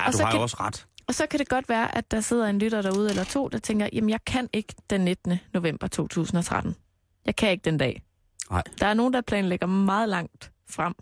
[0.00, 0.86] Ja, Og du så har kan- også ret.
[1.08, 3.58] Og så kan det godt være, at der sidder en lytter derude eller to, der
[3.58, 5.38] tænker, jamen jeg kan ikke den 19.
[5.54, 6.74] november 2013.
[7.26, 8.02] Jeg kan ikke den dag.
[8.50, 8.62] Nej.
[8.80, 10.94] Der er nogen, der planlægger meget langt frem.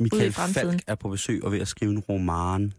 [0.00, 0.70] Michael fremtiden.
[0.70, 2.72] Falk er på besøg og ved at skrive en roman.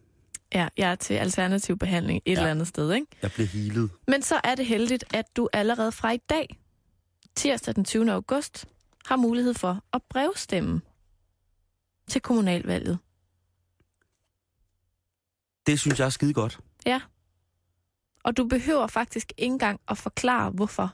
[0.54, 2.38] Ja, jeg er til alternativ behandling et Ja.
[2.38, 3.08] eller andet sted, ikke?
[3.22, 3.90] Jeg blev healet.
[4.08, 6.60] Men så er det heldigt, at du allerede fra i dag,
[7.36, 8.12] tirsdag den 20.
[8.12, 8.66] august,
[9.06, 10.82] har mulighed for at brevstemme
[12.10, 13.00] til kommunalvalget.
[15.68, 16.60] Det synes jeg er skide godt.
[18.24, 20.94] Og du behøver faktisk ikke engang at forklare, hvorfor.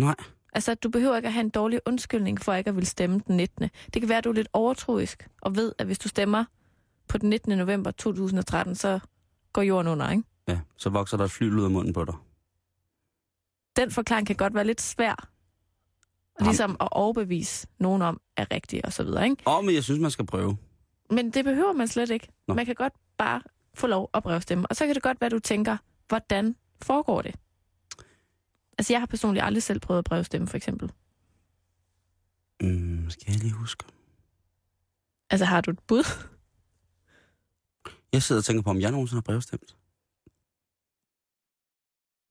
[0.00, 0.14] Nej.
[0.52, 3.36] Altså, du behøver ikke at have en dårlig undskyldning for ikke at ville stemme den
[3.36, 3.70] 19.
[3.94, 6.44] Det kan være, at du er lidt overtroisk og ved, at hvis du stemmer
[7.08, 7.58] på den 19.
[7.58, 9.00] november 2013, så
[9.52, 10.22] går jorden under, ikke?
[10.48, 12.14] Ja, så vokser der et fly ud af munden på dig.
[13.76, 15.28] Den forklaring kan godt være lidt svær.
[16.40, 19.42] Ligesom at overbevise nogen om, er rigtig og så videre, ikke?
[19.46, 20.56] Åh, men jeg synes, man skal prøve.
[21.10, 22.28] Men det behøver man slet ikke.
[22.48, 22.54] Nå.
[22.54, 23.42] Man kan godt bare
[23.74, 24.66] få lov at brevstemme.
[24.66, 25.76] Og så kan det godt være, du tænker,
[26.08, 27.34] hvordan foregår det?
[28.78, 30.92] Altså, jeg har personligt aldrig selv prøvet at brevstemme, for eksempel.
[32.60, 33.84] Mm, skal jeg lige huske?
[35.30, 36.04] Altså, har du et bud?
[38.12, 39.76] Jeg sidder og tænker på, om jeg nogensinde har brevstemt.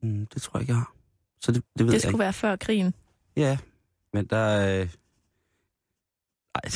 [0.04, 0.94] Mm, det tror jeg ikke, jeg har.
[1.42, 2.20] Så det, det ved Det jeg skulle ikke.
[2.20, 2.94] være før krigen.
[3.36, 3.58] Ja,
[4.14, 4.82] men der er...
[4.82, 4.90] Øh...
[6.56, 6.62] Ej,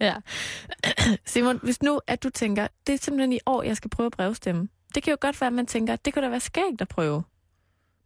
[0.00, 0.14] Ja.
[1.26, 4.12] Simon, hvis nu at du tænker, det er simpelthen i år, jeg skal prøve at
[4.12, 4.68] brevstemme.
[4.94, 7.22] Det kan jo godt være, at man tænker, det kunne da være skægt at prøve.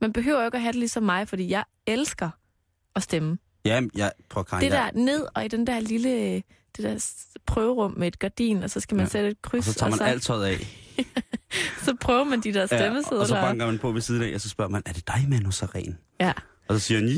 [0.00, 2.30] Man behøver jo ikke at have det ligesom mig, fordi jeg elsker
[2.96, 3.38] at stemme.
[3.64, 6.34] ja, jeg prøver Karin, Det jeg- der ned og i den der lille
[6.76, 7.12] det der
[7.46, 9.04] prøverum med et gardin, og så skal man Ja.
[9.04, 9.10] ja.
[9.10, 10.58] sætte et og kryds, så tager man og så, alt tøjet af.
[11.84, 13.20] så prøver man de der Ja, stemmesedler.
[13.20, 15.26] og så banker man på ved siden af, og så spørger man, er det dig,
[15.28, 15.98] Manu Saren?
[16.20, 16.32] Ja.
[16.68, 17.08] Og så siger han,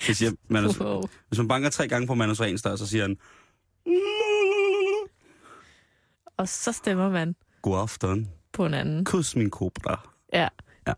[0.00, 1.02] så siger Manu, Wow.
[1.28, 3.16] hvis man banker tre gange på Manu Sarens dør, så siger han.
[6.36, 9.04] Og så stemmer man god aften, på en anden.
[9.04, 10.08] kus min kobra.
[10.32, 10.48] Ja.
[10.86, 10.92] Ja.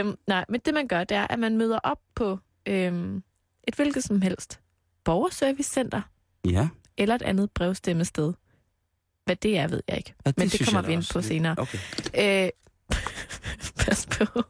[0.00, 3.22] Øhm, nej, men det man gør, det er, at man møder op på øhm,
[3.68, 4.60] et hvilket som helst
[5.04, 6.02] borgerservicecenter
[6.44, 8.32] Ja, eller et andet brevstemmested.
[9.24, 10.14] Hvad det er, ved jeg ikke.
[10.26, 11.54] ja det Men det kommer jeg vi ind på senere.
[11.58, 11.78] Okay.
[12.18, 12.50] Øh,
[13.86, 14.42] pas på.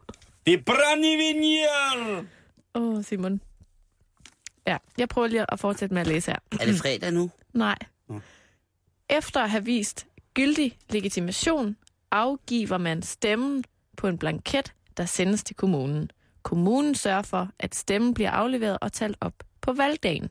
[0.46, 2.24] Det er brændivinjer!
[2.74, 3.40] Åh, oh, Simon.
[4.66, 6.38] Ja, jeg prøver lige at fortsætte med at læse her.
[6.60, 7.30] Er det fredag nu?
[7.52, 7.78] Nej.
[9.10, 11.76] Efter at have vist gyldig legitimation,
[12.10, 13.64] afgiver man stemmen
[13.96, 16.10] på en blanket, der sendes til kommunen.
[16.42, 20.28] Kommunen sørger for, at stemmen bliver afleveret og talt op på valgdagen.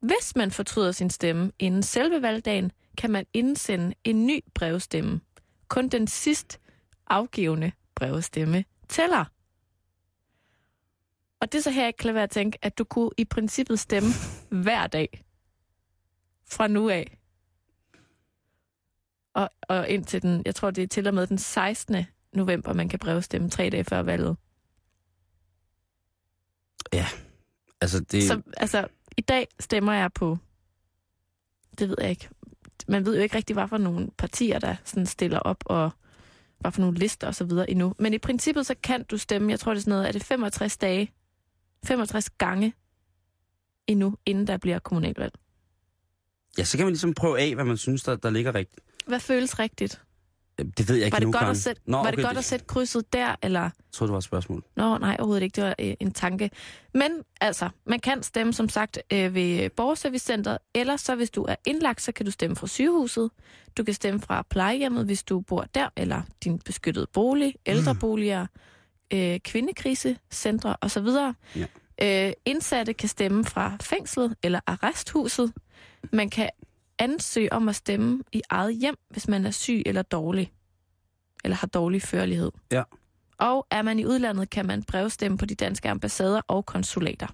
[0.00, 5.20] Hvis man fortryder sin stemme inden selve valgdagen, kan man indsende en ny brevstemme.
[5.68, 6.60] Kun den sidst
[7.06, 9.24] afgivende brevstemme tæller.
[11.40, 13.24] Og det er så her, jeg kan lade være at tænke, at du kunne i
[13.24, 14.08] princippet stemme
[14.50, 15.24] hver dag
[16.50, 17.18] fra nu af.
[19.34, 22.04] Og, og indtil den, jeg tror, det er til og med den 16.
[22.32, 24.36] november, man kan brevstemme tre dage før valget.
[27.80, 28.22] Altså, det...
[28.22, 30.38] Så altså, i dag stemmer jeg på,
[31.78, 32.28] det ved jeg ikke,
[32.88, 35.90] man ved jo ikke rigtig, hvad for nogle partier, der sådan stiller op, og
[36.58, 37.50] hvad for nogle lister osv.
[37.68, 37.94] endnu.
[37.98, 40.24] Men i princippet, så kan du stemme, jeg tror, det er sådan noget, er det
[40.24, 41.12] 65 dage,
[41.84, 42.74] 65 gange
[43.86, 45.32] endnu, inden der bliver kommunalvalg.
[46.58, 48.80] Ja, så kan man ligesom prøve af, hvad man synes, der, der ligger rigtigt.
[49.06, 50.02] Hvad føles rigtigt?
[50.58, 52.44] Det ved jeg ikke Var det nu, godt, at sætte, Nå, var det godt at
[52.44, 53.60] sætte krydset der, eller...
[53.60, 54.64] Jeg troede, det var et spørgsmål.
[54.76, 55.56] Nå, nej, overhovedet ikke.
[55.56, 56.50] Det var øh, en tanke.
[56.94, 57.10] Men
[57.40, 62.02] altså, man kan stemme, som sagt, øh, ved borgerservicecenteret, eller så hvis du er indlagt,
[62.02, 63.30] så kan du stemme fra sygehuset.
[63.76, 68.46] Du kan stemme fra plejehjemmet, hvis du bor der, eller din beskyttede bolig, ældreboliger,
[69.12, 71.06] øh, kvindekrisecentre osv.
[71.56, 71.66] Ja.
[72.02, 75.52] Øh, indsatte kan stemme fra fængslet eller arresthuset.
[76.12, 76.50] Man kan
[76.98, 80.52] ansøge om at stemme i eget hjem, hvis man er syg eller dårlig,
[81.44, 82.52] eller har dårlig førlighed.
[82.72, 82.82] Ja.
[83.38, 87.26] Og er man i udlandet, kan man brevstemme på de danske ambassader og konsulater.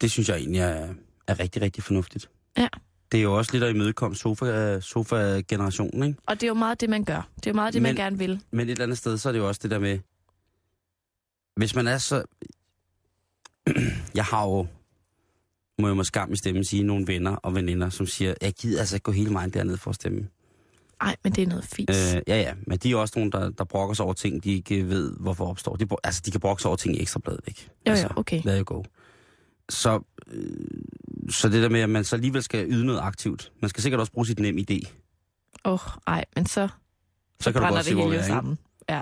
[0.00, 0.94] Det synes jeg egentlig er,
[1.26, 2.30] er rigtig, rigtig fornuftigt.
[2.58, 2.68] Ja.
[3.12, 6.18] Det er jo også lidt at imødekomme sofa, sofa-generationen, ikke?
[6.26, 7.28] Og det er jo meget det, man gør.
[7.36, 8.40] Det er jo meget det, man Men- gerne vil.
[8.50, 9.98] Men et eller andet sted, så er det jo også det der med,
[11.56, 12.22] hvis man er så...
[14.14, 14.66] jeg har jo,
[15.78, 18.80] må jeg med skam i stemmen sige, nogle venner og veninder, som siger, jeg gider
[18.80, 20.28] altså ikke gå hele vejen dernede for at stemme.
[21.02, 21.90] Nej, men det er noget fint.
[21.90, 24.52] Øh, ja, ja, men de er også nogle, der, der brokker sig over ting, de
[24.52, 25.76] ikke ved, hvorfor opstår.
[25.76, 27.68] De, altså, de kan brokke sig over ting i ekstrabladet, ikke?
[27.86, 28.40] jo, altså, jo, okay.
[28.44, 28.84] Lad det gå.
[29.68, 30.66] Så, øh,
[31.28, 33.52] så det der med, at man så alligevel skal yde noget aktivt.
[33.60, 34.80] Man skal sikkert også bruge sit nem idé.
[35.64, 36.74] Åh, oh, ej, men så, så,
[37.40, 38.58] Så kan du godt det hele jo sammen.
[38.88, 39.00] Ja.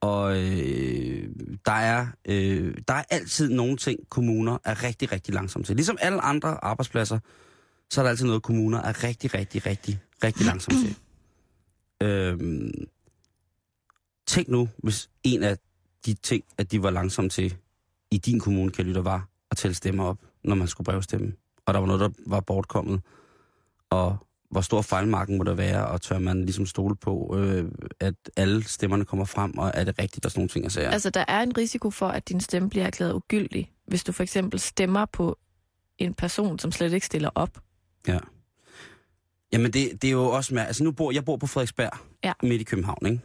[0.00, 1.28] Og øh,
[1.66, 5.76] der, er, øh, der er altid nogle ting, kommuner er rigtig, rigtig langsomme til.
[5.76, 7.18] Ligesom alle andre arbejdspladser,
[7.90, 10.96] så er der altid noget, kommuner er rigtig, rigtig, rigtig, rigtig langsomme til.
[12.02, 12.72] Øhm,
[14.26, 15.58] tænk nu, hvis en af
[16.06, 17.56] de ting, at de var langsomme til
[18.10, 21.32] i din kommune, kan lytte, var at tælle stemmer op, når man skulle brevstemme.
[21.66, 23.00] Og der var noget, der var bortkommet.
[23.90, 24.16] Og
[24.50, 28.64] hvor stor fejlmarken må der være, og tør man ligesom stole på, øh, at alle
[28.64, 30.88] stemmerne kommer frem, og er det rigtigt, der er sådan nogle ting at sige?
[30.88, 34.22] Altså, der er en risiko for, at din stemme bliver erklæret ugyldig, hvis du for
[34.22, 35.38] eksempel stemmer på
[35.98, 37.58] en person, som slet ikke stiller op.
[38.08, 38.18] Ja.
[39.52, 41.90] Jamen, det, det er jo også med, altså nu bor jeg bor på Frederiksberg,
[42.24, 42.32] Ja.
[42.42, 43.20] midt i København, ikke?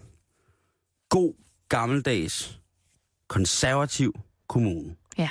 [1.10, 1.34] god,
[1.70, 2.60] gammeldags,
[3.28, 4.96] konservativ kommune.
[5.18, 5.30] Ja.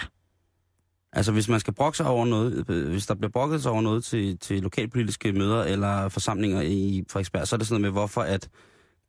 [1.21, 3.81] Altså hvis man skal brokke sig over noget, øh, hvis der bliver brokket sig over
[3.81, 8.01] noget til, til lokalpolitiske møder eller forsamlinger i Frederiksberg, så er det sådan noget med,
[8.01, 8.49] hvorfor at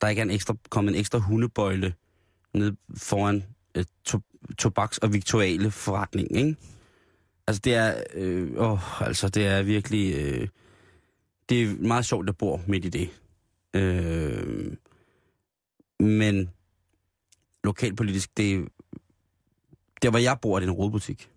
[0.01, 1.93] der ikke er en ekstra, kommet en ekstra hundebøjle
[2.53, 3.43] ned foran
[3.75, 4.19] øh, to,
[4.57, 6.55] tobaks- og viktuale forretning, ikke?
[7.47, 10.47] Altså det er, øh, åh, altså det er virkelig, øh,
[11.49, 13.09] det er meget sjovt at bo midt i det.
[13.73, 14.73] Øh,
[15.99, 16.49] men
[17.63, 18.67] lokalpolitisk, det
[20.01, 21.31] der hvor jeg bor, er det en rådbutik.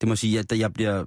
[0.00, 1.04] Det må sige, at jeg bliver,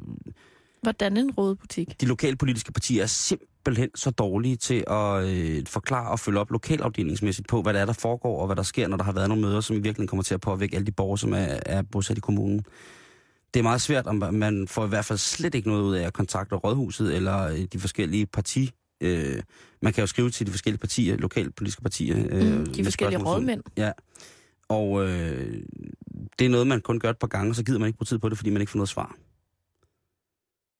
[0.81, 2.01] Hvordan en rådebutik?
[2.01, 7.47] de lokalpolitiske partier er simpelthen så dårlige til at øh, forklare og følge op lokalafdelingsmæssigt
[7.47, 9.43] på, hvad der er, der foregår, og hvad der sker, når der har været nogle
[9.43, 12.17] møder, som i virkeligheden kommer til at påvirke alle de borgere, som er, er bosat
[12.17, 12.65] i kommunen.
[13.53, 16.07] Det er meget svært, om man får i hvert fald slet ikke noget ud af
[16.07, 18.71] at kontakte rådhuset eller øh, de forskellige parti.
[19.01, 19.41] Øh,
[19.81, 22.15] man kan jo skrive til de forskellige partier, lokalpolitiske partier.
[22.29, 23.61] Øh, Mm, de forskellige rådmænd.
[23.77, 23.91] Ja.
[24.69, 25.61] Og øh,
[26.39, 28.19] det er noget, man kun gør et par gange, så gider man ikke bruge tid
[28.19, 29.15] på det, fordi man ikke får noget svar.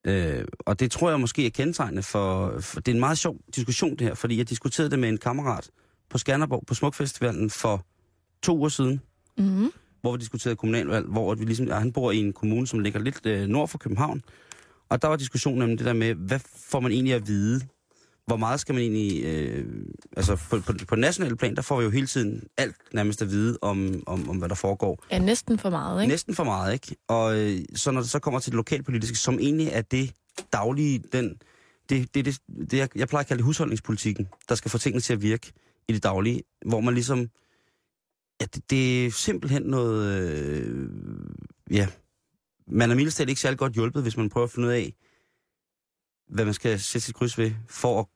[0.06, 2.80] Øh, og det tror jeg måske er kendetegnende for, for...
[2.80, 5.70] Det er en meget sjov diskussion, det her, fordi jeg diskuterede det med en kammerat
[6.10, 7.86] på Skanderborg på Smukfestivalen for
[8.42, 9.00] to uger siden,
[9.38, 9.70] Mm.
[10.00, 13.26] hvor vi diskuterede kommunalvalg, hvor vi ligesom, han bor i en kommune, som ligger lidt
[13.26, 14.22] øh, nord for København.
[14.88, 17.60] Og der var diskussionen om det der med, hvad får man egentlig at vide?
[18.28, 19.24] Hvor meget skal man egentlig...
[19.24, 19.66] Øh,
[20.16, 23.30] altså på, på, på national plan, der får vi jo hele tiden alt nærmest at
[23.30, 25.04] vide om, om, om hvad der foregår.
[25.10, 26.10] Ja, næsten for meget, ikke?
[26.12, 26.96] Næsten for meget, ikke?
[27.08, 30.12] Og øh, så når det så kommer til det lokalpolitiske, som egentlig er det
[30.52, 31.36] daglige, den,
[31.88, 32.38] det, det, det,
[32.70, 35.52] det jeg, jeg plejer at kalde det husholdningspolitikken, der skal få tingene til at virke
[35.88, 37.18] i det daglige, hvor man ligesom,
[38.40, 40.88] ja, det, det er simpelthen noget, øh,
[41.70, 41.86] ja,
[42.66, 44.94] man er mildest ikke særlig godt hjulpet, hvis man prøver at finde ud af,
[46.28, 48.06] hvad man skal sætte sit kryds ved, for at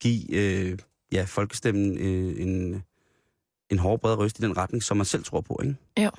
[0.00, 0.78] give øh,
[1.12, 2.82] ja, folkestemmen øh, en,
[3.70, 6.10] en hård bred røst i den retning, som man selv tror på, ikke?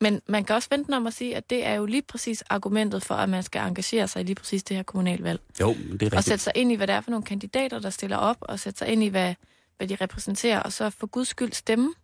[0.00, 3.04] Men man kan også vente om at sige, at det er jo lige præcis argumentet
[3.04, 5.40] for, at man skal engagere sig i lige præcis det her kommunalvalg.
[5.60, 6.14] Jo, det er rigtigt.
[6.14, 8.60] Og sætte sig ind i, hvad det er for nogle kandidater, der stiller op, og
[8.60, 9.34] sætte sig ind i, hvad,
[9.76, 11.94] hvad de repræsenterer, og så for guds skyld stemme.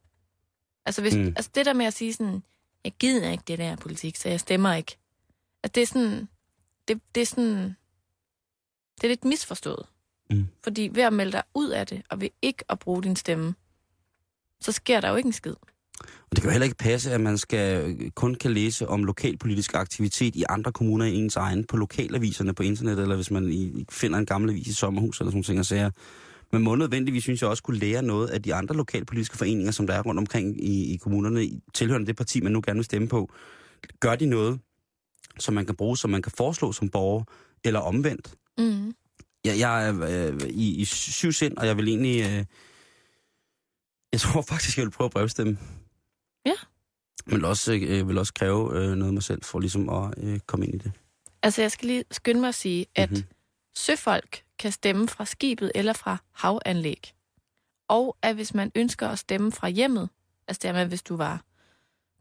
[0.87, 1.21] Altså, hvis, Mm.
[1.21, 1.29] mm.
[1.37, 2.43] altså det der med at sige sådan,
[2.85, 4.97] jeg gider ikke det der politik, så jeg stemmer ikke.
[5.63, 6.29] At det er sådan,
[6.89, 7.77] det, det er sådan,
[8.97, 9.87] det er lidt misforstået.
[10.31, 10.47] Mm.
[10.65, 13.55] Fordi ved at melde dig ud af det, og ved ikke at bruge din stemme,
[14.61, 15.55] så sker der jo ikke en skid.
[16.01, 19.75] Og det kan jo heller ikke passe, at man skal kun kan læse om lokalpolitisk
[19.75, 23.85] aktivitet i andre kommuner i ens egen, på lokalaviserne på internettet, eller hvis man i,
[23.91, 25.91] finder en gammel avis i sommerhus eller sådan nogle ting og sager.
[26.53, 29.87] Men må nødvendigvis, synes jeg, også kunne lære noget af de andre lokalpolitiske foreninger, som
[29.87, 32.85] der er rundt omkring i, i kommunerne, i- tilhørende det parti, man nu gerne vil
[32.85, 33.31] stemme på.
[34.01, 34.61] Gør de noget,
[35.39, 37.25] som man kan bruge, som man kan foreslå som borger,
[37.65, 38.35] eller omvendt?
[38.59, 38.95] Mm.
[39.45, 40.03] Jeg, jeg er
[40.33, 42.21] øh, i, i syv sind, og jeg vil egentlig...
[42.21, 42.45] Øh,
[44.13, 45.59] jeg tror faktisk, jeg vil prøve at brevstemme.
[46.47, 46.53] Ja.
[47.27, 50.39] Men også, øh, vil også kræve øh, noget af mig selv, for ligesom at øh,
[50.47, 50.93] komme ind i det.
[51.43, 53.17] Altså, jeg skal lige skynde mig at sige, at Mhm.
[53.19, 53.35] mm-hmm.
[53.77, 57.13] søfolk kan stemme fra skibet eller fra havanlæg.
[57.89, 60.09] Og at hvis man ønsker at stemme fra hjemmet,
[60.49, 61.45] altså dermed hvis du var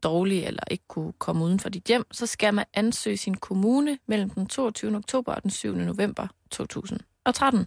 [0.04, 3.98] dårlig eller ikke kunne komme uden for dit hjem, så skal man ansøge sin kommune
[4.06, 4.96] mellem den 22.
[4.96, 5.74] oktober og den 7.
[5.74, 7.66] november 2013.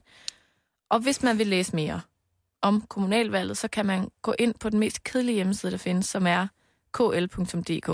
[0.89, 2.01] Og hvis man vil læse mere
[2.61, 6.27] om kommunalvalget, så kan man gå ind på den mest kedelige hjemmeside, der findes, som
[6.27, 6.47] er
[6.93, 7.89] kl.dk.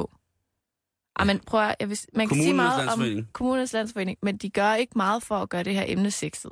[1.20, 3.28] Ja, men prøv at, jeg vil, man kan sige meget om.
[3.34, 6.52] Kommunernes Landsforening, men de gør ikke meget for at gøre det her emne sexet.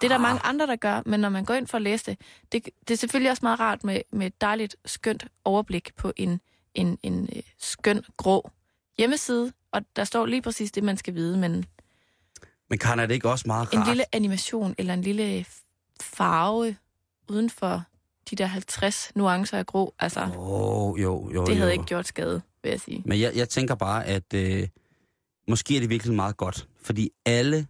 [0.00, 0.20] Det er der Ah.
[0.22, 2.18] mange andre, der gør, men når man går ind for at læse det,
[2.52, 6.40] det, det er selvfølgelig også meget rart med, med et dejligt, skønt overblik på en,
[6.74, 8.50] en, en øh, skøn, grå
[8.98, 11.64] hjemmeside, og der står lige præcis det, man skal vide, men
[12.70, 13.88] Men Karen, er det ikke også meget en rart?
[13.88, 15.44] lille animation eller en lille
[16.00, 16.76] farve
[17.28, 17.82] uden for
[18.30, 21.72] de der 50 nuancer af grå, altså, Åh, jo, jo, det havde jo.
[21.72, 23.02] ikke gjort skade, vil jeg sige.
[23.06, 24.68] Men jeg, jeg tænker bare, at øh,
[25.48, 27.66] måske er det virkelig meget godt, fordi alle,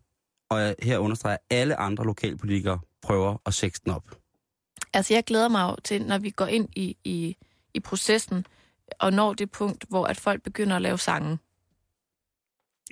[0.48, 4.18] og her understreger, alle andre lokalpolitikere prøver at sexe den op.
[4.92, 7.36] Altså, jeg glæder mig jo til, når vi går ind i, i,
[7.74, 8.46] i processen,
[8.98, 11.38] og når det punkt, hvor at folk begynder at lave sange.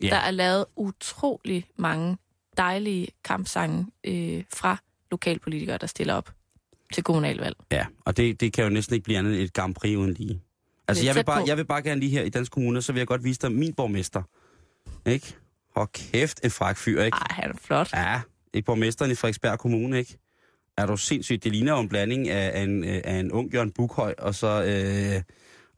[0.02, 0.09] Ja.
[0.09, 2.16] Der er lavet utrolig mange
[2.57, 4.76] dejlige kampsange øh, fra
[5.11, 6.32] lokalpolitikere, der stiller op
[6.92, 7.57] til kommunalvalg.
[7.72, 10.12] Ja, og det, det kan jo næsten ikke blive andet end et Grand Prix uden
[10.12, 10.42] lige.
[10.88, 11.46] Altså, jeg vil, bare, på.
[11.46, 13.52] jeg vil bare gerne lige her i Dansk Kommune, så vil jeg godt vise dig
[13.52, 14.22] min borgmester.
[15.07, 15.36] Ikke?
[15.76, 17.16] Og kæft, en fræk fyr, ikke?
[17.16, 17.92] Ej, han er flot.
[17.92, 18.20] Ja,
[18.54, 20.18] ikke borgmesteren i Frederiksberg Kommune, ikke?
[20.78, 21.44] Er du sindssygt?
[21.44, 24.34] Det ligner jo en blanding af, af, en, øh, af en ung Jørgen Bukhøj, og
[24.34, 25.22] så, øh,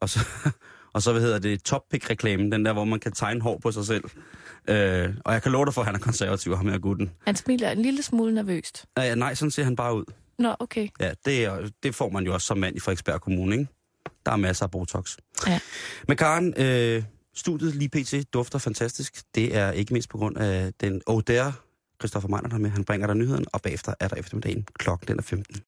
[0.00, 0.20] og så,
[0.94, 3.86] og så hvad hedder det, toppick-reklamen, den der, hvor man kan tegne hår på sig
[3.86, 4.04] selv.
[4.68, 7.10] Øh, og jeg kan love dig for, at han er konservativ, ham her gutten.
[7.26, 8.86] Han smiler en lille smule nervøst.
[8.98, 10.04] Øh, nej, sådan ser han bare ud.
[10.38, 10.88] Nå, okay.
[11.00, 13.68] Ja, det, er, det får man jo også som mand i Frederiksberg Kommune, ikke?
[14.26, 15.16] Der er masser af Botox.
[15.46, 15.60] Ja.
[16.08, 17.02] Men Karen, øh,
[17.38, 18.32] studiet lige pt.
[18.34, 19.22] dufter fantastisk.
[19.34, 21.02] Det er ikke mindst på grund af den...
[21.06, 21.22] Og
[22.00, 22.70] Christoffer Meiner har med.
[22.70, 24.66] Han bringer dig nyheden, og bagefter er der eftermiddagen.
[24.78, 25.62] Klokken den er 15.